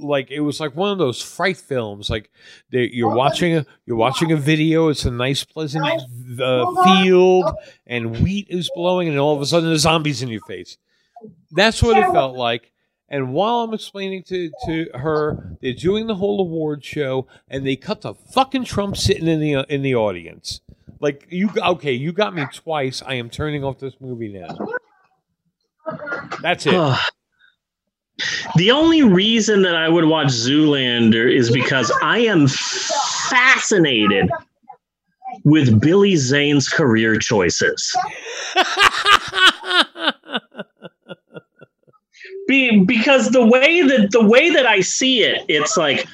[0.02, 2.30] like it was like one of those fright films like
[2.72, 7.04] that you're oh, watching a you're watching a video it's a nice pleasant uh, uh-huh.
[7.04, 7.72] field uh-huh.
[7.88, 10.78] and wheat is blowing and all of a sudden there's zombies in your face.
[11.52, 12.72] That's what it felt like.
[13.10, 17.76] And while i'm explaining to to her they're doing the whole award show and they
[17.76, 20.62] cut the fucking trump sitting in the uh, in the audience.
[21.00, 23.02] Like you okay you got me twice.
[23.06, 24.58] I am turning off this movie now.
[26.42, 27.00] That's it
[28.56, 34.30] The only reason that I would watch Zoolander is because I am fascinated
[35.44, 37.96] with Billy Zane's career choices.
[42.48, 46.08] Be, because the way that the way that I see it, it's like,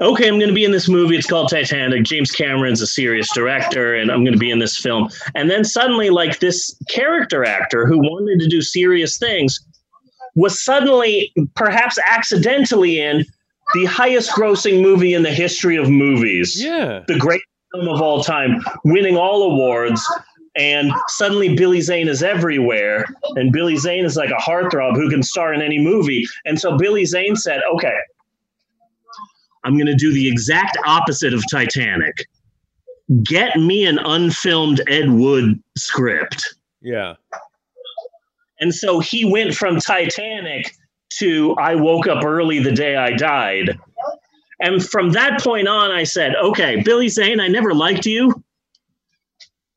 [0.00, 1.16] okay, I'm going to be in this movie.
[1.16, 2.04] It's called Titanic.
[2.04, 5.08] James Cameron's a serious director, and I'm going to be in this film.
[5.34, 9.58] And then suddenly, like this character actor who wanted to do serious things
[10.34, 13.24] was suddenly, perhaps accidentally, in
[13.74, 18.22] the highest grossing movie in the history of movies, yeah the great film of all
[18.22, 20.04] time, winning all awards.
[20.56, 23.06] And suddenly Billy Zane is everywhere.
[23.36, 26.24] And Billy Zane is like a heartthrob who can star in any movie.
[26.44, 27.96] And so Billy Zane said, okay,
[29.62, 32.26] I'm going to do the exact opposite of Titanic.
[33.22, 36.54] Get me an unfilmed Ed Wood script.
[36.82, 37.14] yeah
[38.60, 40.74] And so he went from Titanic
[41.18, 43.78] to I woke up early the day I died.
[44.60, 48.44] And from that point on, I said, okay, Billy Zane, I never liked you,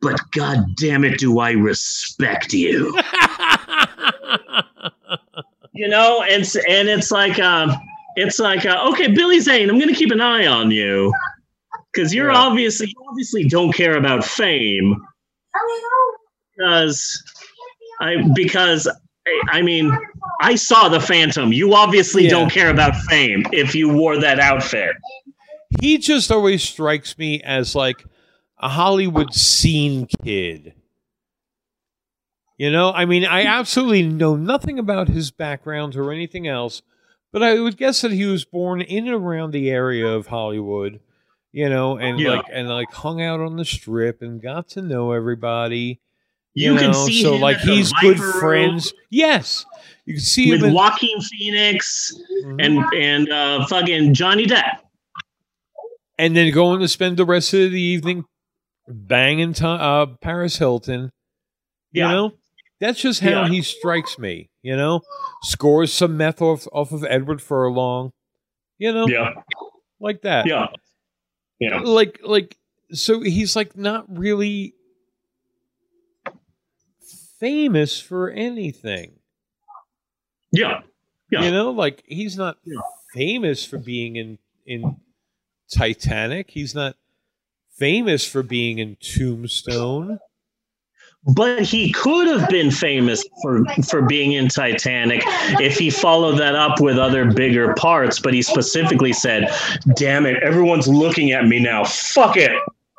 [0.01, 2.87] but god damn it, do I respect you.
[5.73, 7.71] you know, and, and it's like, um,
[8.17, 11.13] it's like, uh, okay, Billy Zane, I'm going to keep an eye on you
[11.93, 12.37] because you're Yeah.
[12.37, 15.01] obviously, you obviously don't care about fame
[16.57, 17.23] because
[18.03, 19.91] I because I- I mean
[20.41, 21.53] I saw the Phantom.
[21.53, 22.32] You obviously Yeah.
[22.32, 24.91] don't care about fame if you wore that outfit.
[25.82, 28.03] he just always strikes me as like
[28.59, 30.73] a Hollywood scene kid.
[32.57, 36.82] You know, I mean, I absolutely know nothing about his background or anything else,
[37.32, 40.99] but I would guess that he was born in and around the area of Hollywood,
[41.51, 42.36] you know, and Yeah.
[42.36, 45.99] like and like hung out on the strip and got to know everybody.
[46.56, 48.93] You, You, can know, see so him like he's good friends.
[49.10, 49.66] Yes,
[50.06, 52.14] you can see with him in, Joaquin Phoenix
[52.45, 52.66] Mhm.
[52.66, 54.80] and and uh, fucking Johnny Depp.
[56.20, 58.24] and then going to spend the rest of the evening
[58.88, 61.10] banging to, uh, Paris Hilton.
[61.91, 62.12] You Yeah.
[62.12, 62.32] know,
[62.80, 63.47] that's just how Yeah.
[63.49, 64.49] he strikes me.
[64.62, 65.01] You know,
[65.41, 68.12] scores some meth off off of Edward Furlong.
[68.78, 69.34] You know, Yeah.
[69.99, 70.45] like that.
[70.45, 70.68] Yeah.
[71.60, 71.80] Yeah.
[71.80, 72.58] Like like
[72.91, 74.76] so he's like not really
[77.43, 79.11] famous for anything.
[80.51, 80.79] Yeah.
[81.29, 81.43] Yeah.
[81.43, 82.79] You know, like he's not Yeah.
[83.13, 84.95] famous for being in in
[85.69, 86.49] Titanic.
[86.49, 86.95] He's not
[87.77, 90.19] famous for being in Tombstone.
[91.25, 95.21] But he could have been famous for for being in Titanic
[95.59, 98.19] if he followed that up with other bigger parts.
[98.19, 99.49] But he specifically said,
[99.95, 101.83] "Damn it, everyone's looking at me now.
[101.83, 102.51] Fuck it."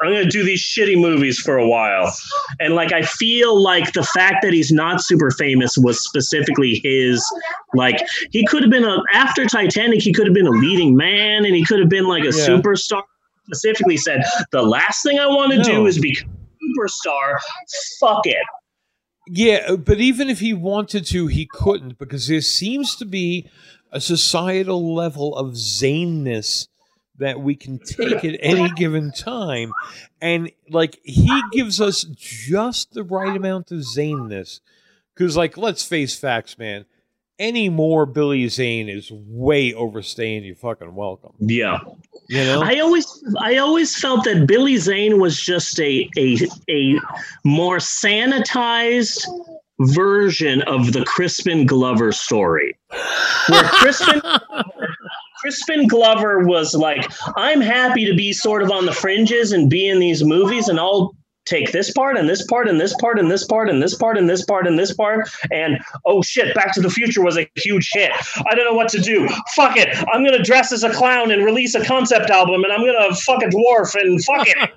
[0.04, 2.12] I'm gonna do these shitty movies for a while,
[2.60, 7.24] and like I feel like the fact that he's not super famous was specifically his.
[7.74, 7.96] Like
[8.30, 11.54] he could have been a after Titanic, he could have been a leading man, and
[11.54, 12.32] he could have been like a Yeah.
[12.48, 13.02] superstar.
[13.46, 15.64] Specifically said, the last thing I want to No.
[15.64, 17.36] do is become a superstar.
[18.00, 18.38] Fuck it.
[19.26, 23.48] Yeah, but even if he wanted to, he couldn't because there seems to be
[23.92, 26.68] a societal level of zaneness
[27.18, 29.72] that we can take at any given time.
[30.20, 34.60] And like he gives us just the right amount of zaneness.
[35.14, 36.86] Because, like, let's face facts, man.
[37.38, 41.32] Any more Billy Zane is way overstaying your fucking welcome.
[41.40, 41.80] Yeah.
[42.28, 42.62] You know?
[42.62, 46.38] I always I always felt that Billy Zane was just a a
[46.70, 47.00] a
[47.44, 49.26] more sanitized
[49.80, 52.76] version of the Crispin Glover story.
[53.48, 54.22] Where Crispin
[55.44, 59.86] Crispin Glover was like, I'm happy to be sort of on the fringes and be
[59.86, 61.14] in these movies and I'll
[61.44, 64.16] take this part and this part and this part and this part and this part
[64.16, 67.46] and this part and this part and oh shit back to the future was a
[67.56, 68.10] huge hit.
[68.50, 69.28] I don't know what to do.
[69.54, 69.94] Fuck it.
[70.14, 73.42] I'm gonna dress as a clown and release a concept album and i'm gonna fuck
[73.42, 74.70] a dwarf and fuck it.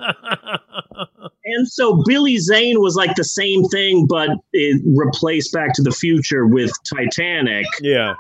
[1.49, 5.91] And so billy zane was like the same thing but it replaced back to the
[5.91, 7.65] future with titanic.
[7.79, 8.15] Yeah.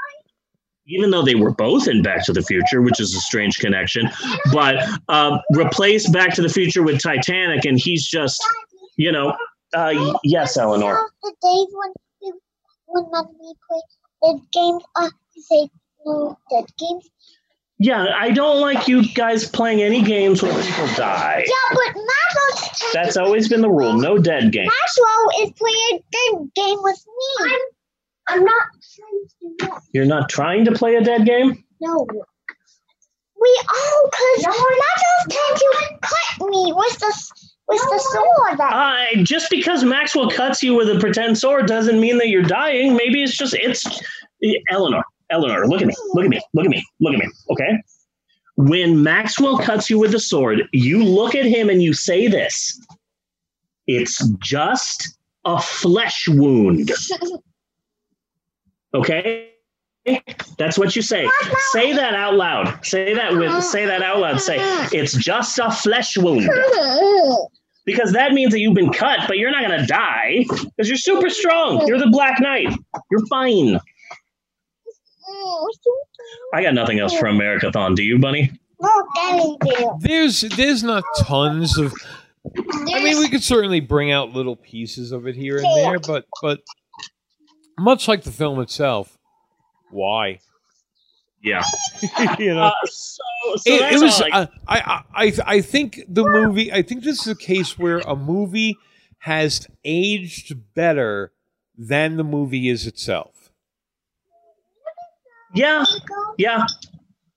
[0.87, 4.09] Even though they were both in Back to the Future, which is a strange connection,
[4.51, 4.75] but
[5.09, 8.41] uh, replace Back to the Future with Titanic, and he's just,
[8.95, 9.29] you know,
[9.73, 11.09] uh, y- yes, Eleanor.
[11.23, 12.33] The days when we
[12.87, 13.81] when when we play
[14.21, 15.69] the games, uh, you say
[16.05, 17.09] no, the games.
[17.79, 21.43] Yeah, I don't like you guys playing any games where people die.
[21.45, 23.93] Yeah, but Maxwell's That's always been the rule.
[23.93, 24.65] No dead game.
[24.65, 27.51] Maxwell is playing the game with me.
[27.51, 27.59] I'm,
[28.29, 28.63] I'm not
[28.95, 29.81] trying to do that.
[29.93, 31.63] You're not trying to play a dead game?
[31.81, 32.05] No.
[33.39, 38.57] We all, cause Maxwell's trying to cut me with the s- with the sword.
[38.59, 42.41] That Uh, just because Maxwell cuts you with a pretend sword doesn't mean that you're
[42.43, 42.95] dying.
[42.95, 43.83] Maybe it's just, it's.
[44.71, 47.71] Eleanor, Eleanor, look at me, look at me, look at me, look at me, okay?
[48.55, 52.79] When Maxwell cuts you with a sword, you look at him and you say this
[53.87, 56.91] it's just a flesh wound.
[58.97, 59.51] Okay?
[60.57, 61.29] That's what you say.
[61.71, 62.85] Say that out loud.
[62.85, 64.39] Say that with say that out loud.
[64.39, 64.57] Say
[64.93, 66.49] it's just a flesh wound
[67.85, 71.29] because that means that you've been cut, but you're not gonna die because you're super
[71.29, 71.85] strong.
[71.87, 72.69] You're the Black Knight.
[73.11, 73.79] You're fine.
[76.53, 77.95] I got nothing else for Americathon.
[77.95, 78.51] Do you, Bunny?
[79.99, 81.93] There's there's not tons of
[82.55, 86.25] I mean, we could certainly bring out little pieces of it here and there, but
[86.41, 86.61] but
[87.77, 89.17] much like the film itself,
[89.91, 90.39] why?
[91.43, 91.63] Yeah.
[92.39, 93.23] you know, Uh, so
[93.57, 94.19] so it, it was.
[94.21, 96.73] all I- uh, I, I I I think the movie.
[96.73, 98.75] I think this is a case where a movie
[99.19, 101.31] has aged better
[101.77, 103.51] than the movie is itself.
[105.53, 105.85] yeah,
[106.37, 106.65] yeah.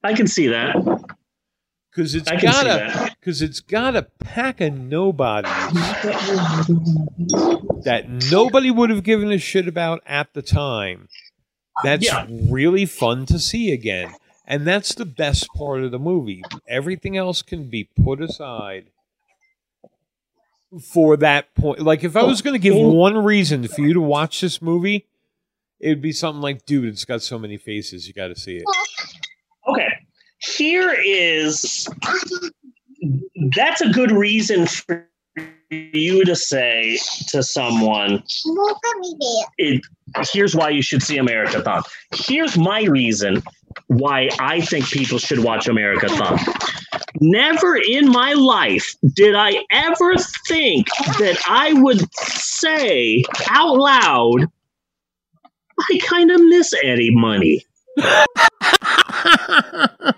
[0.02, 0.74] I can see that.
[2.00, 5.50] Because it's I can see got a because it's got a pack of nobodies
[7.84, 11.08] that nobody would have given a shit about at the time.
[11.84, 12.26] That's Yeah.
[12.30, 14.14] really fun to see again.
[14.46, 16.42] And that's the best part of the movie.
[16.66, 18.86] Everything else can be put aside
[20.82, 21.80] for that point.
[21.80, 22.88] Like, if I was going to give oh.
[22.94, 25.06] one reason for you to watch this movie,
[25.78, 28.08] it would be something like, dude, it's got so many faces.
[28.08, 28.64] You got to see it.
[29.68, 29.99] Okay.
[30.40, 31.86] Here is
[33.54, 35.06] that's a good reason for
[35.70, 38.22] you to say to someone,
[39.58, 39.82] it,
[40.32, 41.82] here's why you should see Americathon.
[42.14, 43.42] Here's my reason
[43.86, 46.38] why I think people should watch Americathon.
[47.20, 50.16] Never in my life did I ever
[50.48, 50.88] think
[51.18, 54.46] that I would say out loud,
[55.78, 57.64] I kind of miss Eddie Money.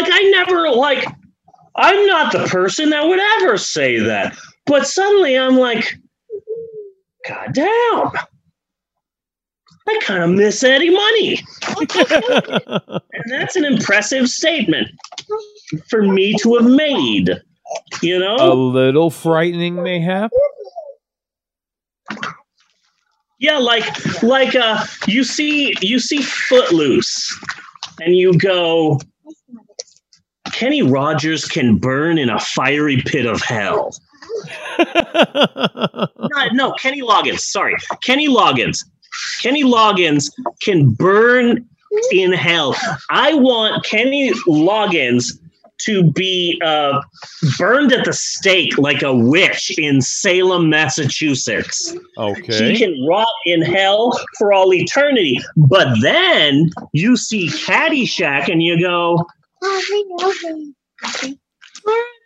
[0.00, 1.06] Like I never like
[1.76, 4.36] I'm not the person that would ever say that.
[4.66, 5.98] But suddenly I'm like,
[7.28, 8.10] God damn.
[9.88, 11.40] I kind of miss Eddie Money.
[13.22, 14.88] And that's an impressive statement
[15.88, 17.30] for me to have made.
[18.00, 18.36] You know?
[18.36, 20.30] A little frightening, mayhap.
[23.38, 27.38] Yeah, like like uh you see you see Footloose
[28.00, 29.00] and you go
[30.60, 33.90] Kenny Rogers can burn in a fiery pit of hell.
[36.32, 37.40] No, no, Kenny Loggins.
[37.40, 38.84] Sorry, Kenny Loggins.
[39.42, 40.30] Kenny Loggins
[40.62, 41.66] can burn
[42.12, 42.76] in hell.
[43.10, 45.32] I want Kenny Loggins
[45.80, 47.02] to be uh,
[47.58, 51.94] burned at the stake like a witch in Salem, Massachusetts.
[52.16, 52.72] Okay.
[52.72, 55.40] He can rot in hell for all eternity.
[55.56, 59.26] But then you see Caddyshack and you go,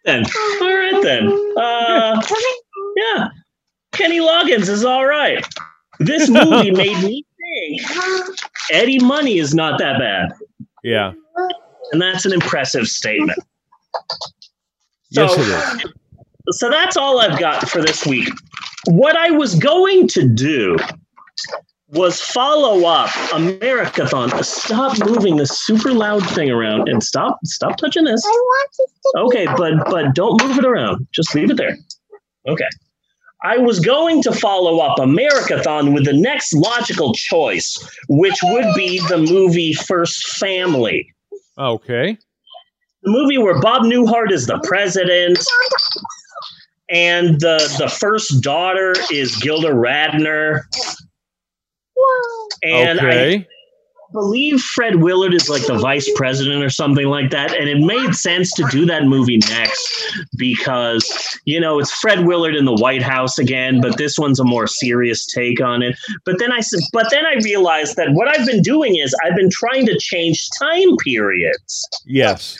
[0.04, 0.24] then,
[0.60, 1.28] all right then.
[1.56, 2.22] Uh,
[2.96, 3.28] yeah,
[3.92, 5.44] Kenny Loggins is all right.
[6.00, 7.82] This movie made me think
[8.70, 10.32] Eddie Money is not that bad.
[10.82, 11.12] Yeah.
[11.92, 13.38] And that's an impressive statement.
[15.10, 15.92] Yes, So- it is.
[16.50, 18.28] So that's all I've got for this week.
[18.86, 20.76] What I was going to do
[21.94, 24.44] was follow up Americathon.
[24.44, 28.22] Stop moving this super loud thing around and stop stop touching this.
[28.24, 31.06] I want to stick Okay, but but don't move it around.
[31.12, 31.76] Just leave it there.
[32.46, 32.68] Okay.
[33.42, 37.76] I was going to follow up Americathon with the next logical choice,
[38.08, 41.12] which would be the movie First Family.
[41.58, 42.16] Okay.
[43.02, 45.38] The movie where Bob Newhart is the president
[46.88, 50.62] and the the first daughter is Gilda Radner.
[52.62, 53.46] And I
[54.14, 57.54] believe Fred Willard is like the vice president or something like that.
[57.54, 62.54] And it made sense to do that movie next because, you know, it's Fred Willard
[62.54, 65.98] in the White House again, but this one's a more serious take on it.
[66.24, 69.36] But then I said, but then I realized that what I've been doing is I've
[69.36, 71.88] been trying to change time periods.
[72.06, 72.56] yes.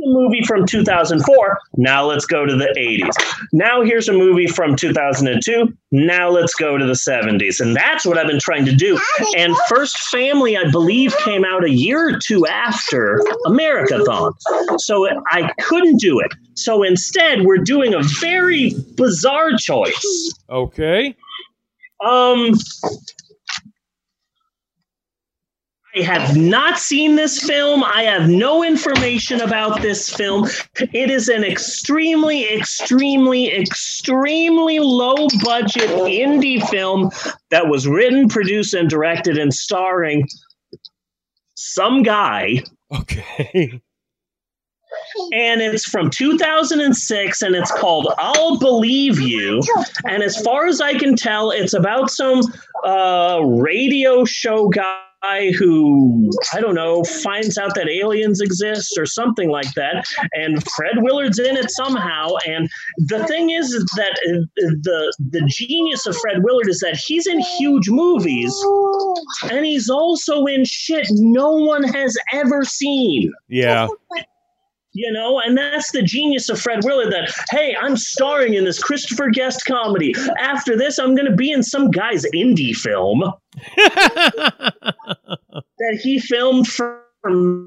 [0.00, 1.58] A movie from 2004.
[1.76, 3.12] Now let's go to the 80s.
[3.52, 5.76] Now here's a movie from 2002.
[5.90, 7.60] Now let's go to the 70s.
[7.60, 8.98] And that's what I've been trying to do.
[9.36, 14.34] And First Family, I believe, came out a year or two after America Americathon.
[14.78, 16.32] So I couldn't do it.
[16.54, 20.34] So instead, we're doing a very bizarre choice.
[20.50, 21.16] Okay.
[22.04, 22.52] Um,
[25.98, 27.82] I have not seen this film.
[27.82, 30.46] I have no information about this film.
[30.92, 37.10] It is an extremely, extremely, extremely low budget indie film
[37.50, 40.28] that was written, produced, and directed and starring
[41.56, 42.62] some guy.
[42.94, 43.80] Okay.
[45.32, 49.62] And it's from 2006 and it's called I'll Believe You.
[50.04, 52.40] And as far as I can tell, it's about some
[52.84, 55.02] uh, radio show guy
[55.58, 60.04] who, I don't know, finds out that aliens exist or something like that.
[60.32, 62.30] And Fred Willard's in it somehow.
[62.46, 67.26] And the thing is that uh, the, the genius of Fred Willard is that he's
[67.26, 68.54] in huge movies
[69.50, 73.32] and he's also in shit no one has ever seen.
[73.48, 73.88] Yeah.
[74.92, 78.82] You know, and that's the genius of Fred Willard that, hey, I'm starring in this
[78.82, 80.12] Christopher Guest comedy.
[80.40, 83.22] After this, I'm going to be in some guy's indie film
[85.78, 87.02] that he filmed for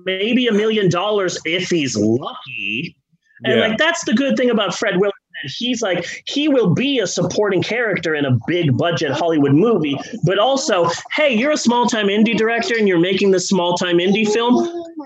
[0.05, 2.95] maybe a million dollars if he's lucky.
[3.43, 3.67] And Yeah.
[3.67, 5.13] like, that's the good thing about Fred Willard.
[5.43, 9.97] That he's like, he will be a supporting character in a big budget Hollywood movie,
[10.25, 13.97] but also, hey, you're a small time indie director and you're making this small time
[13.97, 14.55] indie film.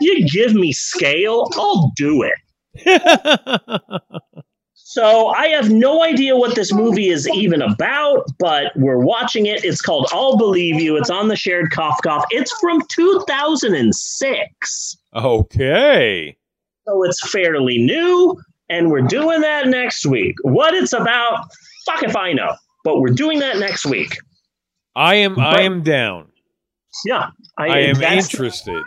[0.02, 2.34] You give me scale, I'll do it.
[4.96, 9.66] So I have no idea what this movie is even about, but we're watching it.
[9.66, 10.96] It's called I'll Believe You.
[10.96, 12.24] It's on the shared cough cough.
[12.30, 14.98] It's from 2006.
[15.14, 16.38] okay.
[16.88, 20.36] So it's fairly new, and we're doing that next week.
[20.44, 21.46] What it's about,
[21.86, 22.56] fuck if I know.
[22.86, 24.18] But we're doing that next week.
[24.96, 26.32] I am I am down.
[27.06, 27.32] Yeah.
[27.58, 28.82] I am interested.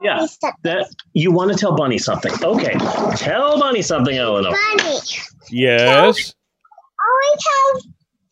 [0.00, 0.26] Yeah.
[0.62, 2.32] That you want to tell Bunny something.
[2.42, 2.74] Okay.
[3.16, 4.50] Tell Bunny something, Eleanor.
[4.76, 4.98] Bunny.
[5.50, 6.34] Yes.
[7.08, 7.82] Always have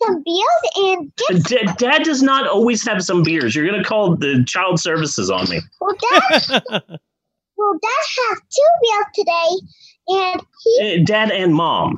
[0.02, 1.44] some beers and.
[1.44, 3.54] D- Dad does not always have some beers.
[3.54, 5.60] You're gonna call the child services on me.
[5.80, 6.42] Well, Dad,
[7.56, 9.50] well, Dad has two beers today,
[10.08, 11.96] and he, Eh, Dad and Mom.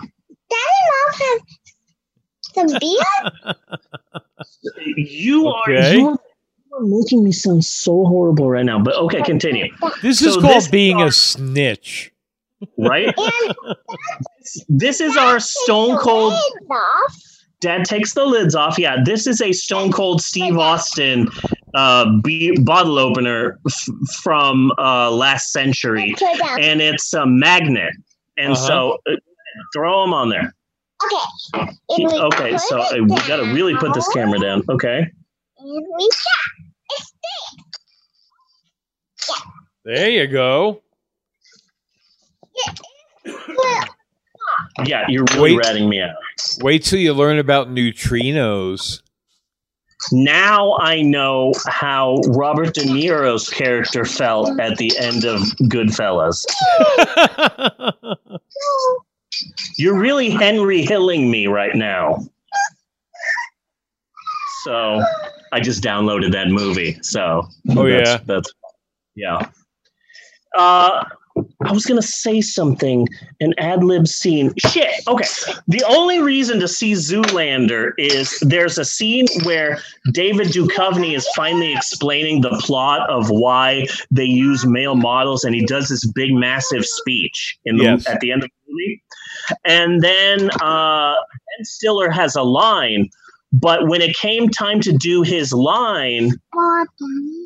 [0.51, 1.41] Dad and Mom have
[2.55, 3.55] some beer.
[4.97, 5.77] You Okay.
[5.77, 6.19] are you
[6.73, 8.79] are you are making me sound so horrible right now.
[8.79, 9.67] But okay, continue.
[10.03, 12.13] This So is called this being are- a snitch.
[12.77, 13.15] Right?
[14.69, 16.33] This is our stone cold.
[17.61, 18.79] Dad takes the lids off.
[18.79, 21.29] Yeah, this is a Stone Cold Steve Austin
[21.75, 23.89] uh, be- bottle opener f-
[24.23, 26.15] from uh, last century,
[26.61, 27.93] and it's a magnet.
[28.39, 28.67] And Uh-huh.
[28.67, 29.17] so, uh,
[29.75, 30.55] throw them on there.
[31.05, 31.71] Okay.
[31.91, 34.63] And Okay, so uh, we got to really put this camera down.
[34.71, 34.99] Okay.
[35.59, 36.45] And we shut.
[36.91, 37.13] It's
[39.85, 40.83] There you go.
[44.85, 45.65] Yeah, you're really Wait.
[45.67, 46.17] ratting me out.
[46.63, 49.03] Wait till you learn about neutrinos.
[50.13, 56.45] Now I know how Robert De Niro's character felt at the end of Goodfellas.
[59.77, 62.19] You're really Henry Hilling me right now.
[64.65, 65.03] So
[65.53, 66.99] I just downloaded that movie.
[67.03, 68.19] So Oh, that's, yeah?
[68.25, 68.53] that's
[69.19, 69.51] yeah.
[70.57, 71.05] Uh,
[71.65, 73.07] I was gonna say something,
[73.41, 74.53] an ad lib scene.
[74.67, 74.91] Shit.
[75.07, 75.25] Okay.
[75.69, 79.79] The only reason to see Zoolander is there's a scene where
[80.13, 85.65] David Duchovny is finally explaining the plot of why they use male models, and he
[85.65, 88.09] does this big, massive speech in the, Yes.
[88.09, 89.03] at the end of the movie.
[89.65, 93.09] And then uh, Ben Stiller has a line,
[93.61, 96.33] but when it came time to do his line,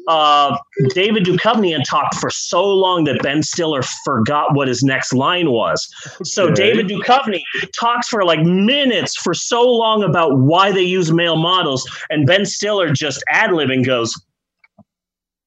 [0.08, 0.56] uh,
[0.94, 5.50] David Duchovny had talked for so long that Ben Stiller forgot what his next line
[5.50, 5.88] was.
[6.24, 6.54] So Okay.
[6.54, 7.42] David Duchovny
[7.78, 12.44] talks for like minutes for so long about why they use male models, and Ben
[12.46, 14.12] Stiller just ad libbing goes,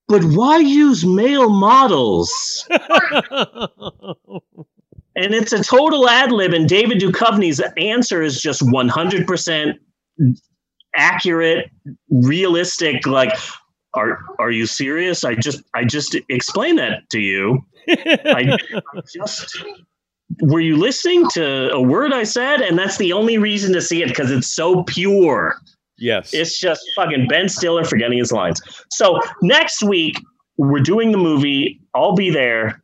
[0.07, 2.31] "But why use male models?"
[5.17, 9.79] And it's a total ad lib, and David Duchovny's answer is just one hundred percent
[10.95, 11.69] accurate,
[12.09, 13.05] realistic.
[13.05, 13.33] Like,
[13.93, 15.23] are are you serious?
[15.23, 17.65] I just I just explained that to you.
[17.89, 18.57] I
[19.13, 19.57] just
[20.41, 22.61] were you listening to a word I said?
[22.61, 25.55] And that's the only reason to see it because it's so pure.
[25.97, 26.33] yes.
[26.33, 28.61] It's just fucking Ben Stiller forgetting his lines.
[28.91, 30.19] So next week
[30.57, 31.79] we're doing the movie.
[31.93, 32.81] I'll be there.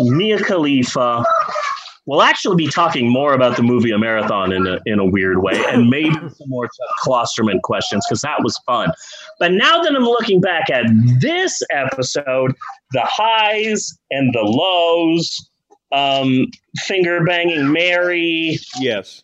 [0.00, 1.24] Mia Khalifa.
[2.06, 5.62] We'll actually be talking more about the movie Americathon in a, in a weird way,
[5.68, 6.68] and maybe some more
[7.04, 8.92] Klosterman questions because that was fun.
[9.38, 10.84] But now that I'm looking back at
[11.20, 12.54] this episode,
[12.90, 15.48] the highs and the lows,
[15.92, 16.46] um,
[16.78, 19.22] finger banging Mary, yes.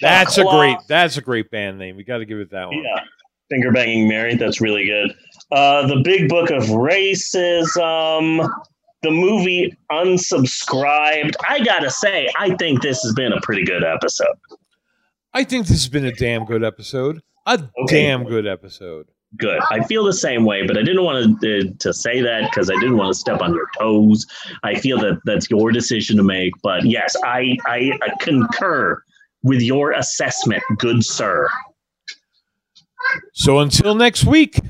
[0.00, 0.78] That's a great.
[0.88, 1.96] That's a great band name.
[1.96, 2.82] We got to give it that one.
[2.82, 3.00] Yeah,
[3.48, 4.34] finger banging Mary.
[4.34, 5.14] That's really good.
[5.52, 8.48] Uh, the Big Book of Racism.
[9.02, 11.34] The movie Unsubscribed.
[11.48, 14.26] I gotta say, I think this has been a pretty good episode.
[15.34, 17.20] I think this has been a damn good episode.
[17.46, 18.02] A Okay.
[18.02, 19.06] damn good episode.
[19.36, 19.60] Good.
[19.70, 22.70] I feel the same way, but I didn't want to uh, to say that because
[22.70, 24.26] I didn't want to step on your toes.
[24.62, 26.52] I feel that that's your decision to make.
[26.62, 29.02] But yes, I I, I concur
[29.42, 31.48] with your assessment, good sir.
[33.32, 34.60] So until next week,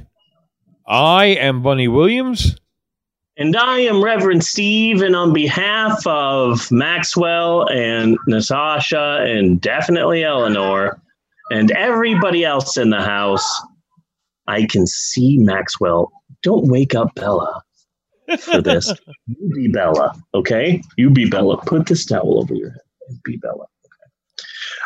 [0.86, 2.56] I am Bunny Williams.
[3.38, 11.00] And I am Reverend Steve, and on behalf of Maxwell and Natasha, and definitely Eleanor,
[11.50, 13.62] and everybody else in the house,
[14.46, 16.12] I can see Maxwell.
[16.42, 17.62] Don't wake up Bella
[18.38, 18.92] for this.
[19.26, 20.82] you be Bella, okay?
[20.98, 21.56] You be Bella.
[21.64, 22.80] Put this towel over your head.
[23.08, 23.64] and Be Bella.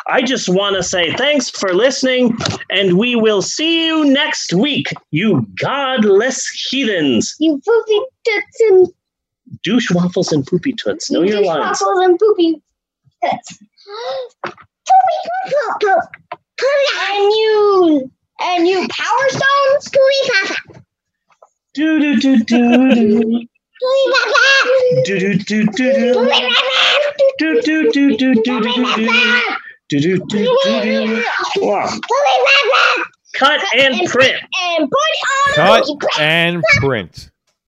[0.09, 2.37] I just want to say thanks for listening,
[2.69, 8.87] and we will see you next week, you godless heathens You poopy tits and
[9.63, 11.11] douche waffles and poopy toots.
[11.11, 11.79] Know your lines.
[11.81, 12.61] waffles and poopy
[13.23, 13.57] tits.
[14.45, 14.55] Poopy
[15.51, 16.03] poop poop poop.
[16.59, 20.83] And you and you power stones, Scooby Papa.
[21.73, 25.03] Do do do do do Scooby Papa.
[25.03, 26.93] do do do do Scooby Papa.
[27.39, 29.57] do do do do do do do.
[29.89, 31.23] Do do do do do.
[31.57, 31.87] Wow.
[31.87, 32.01] Scooby
[32.71, 33.09] Papa.
[33.35, 34.35] Cut and print.
[34.61, 37.29] And put on Cut and print.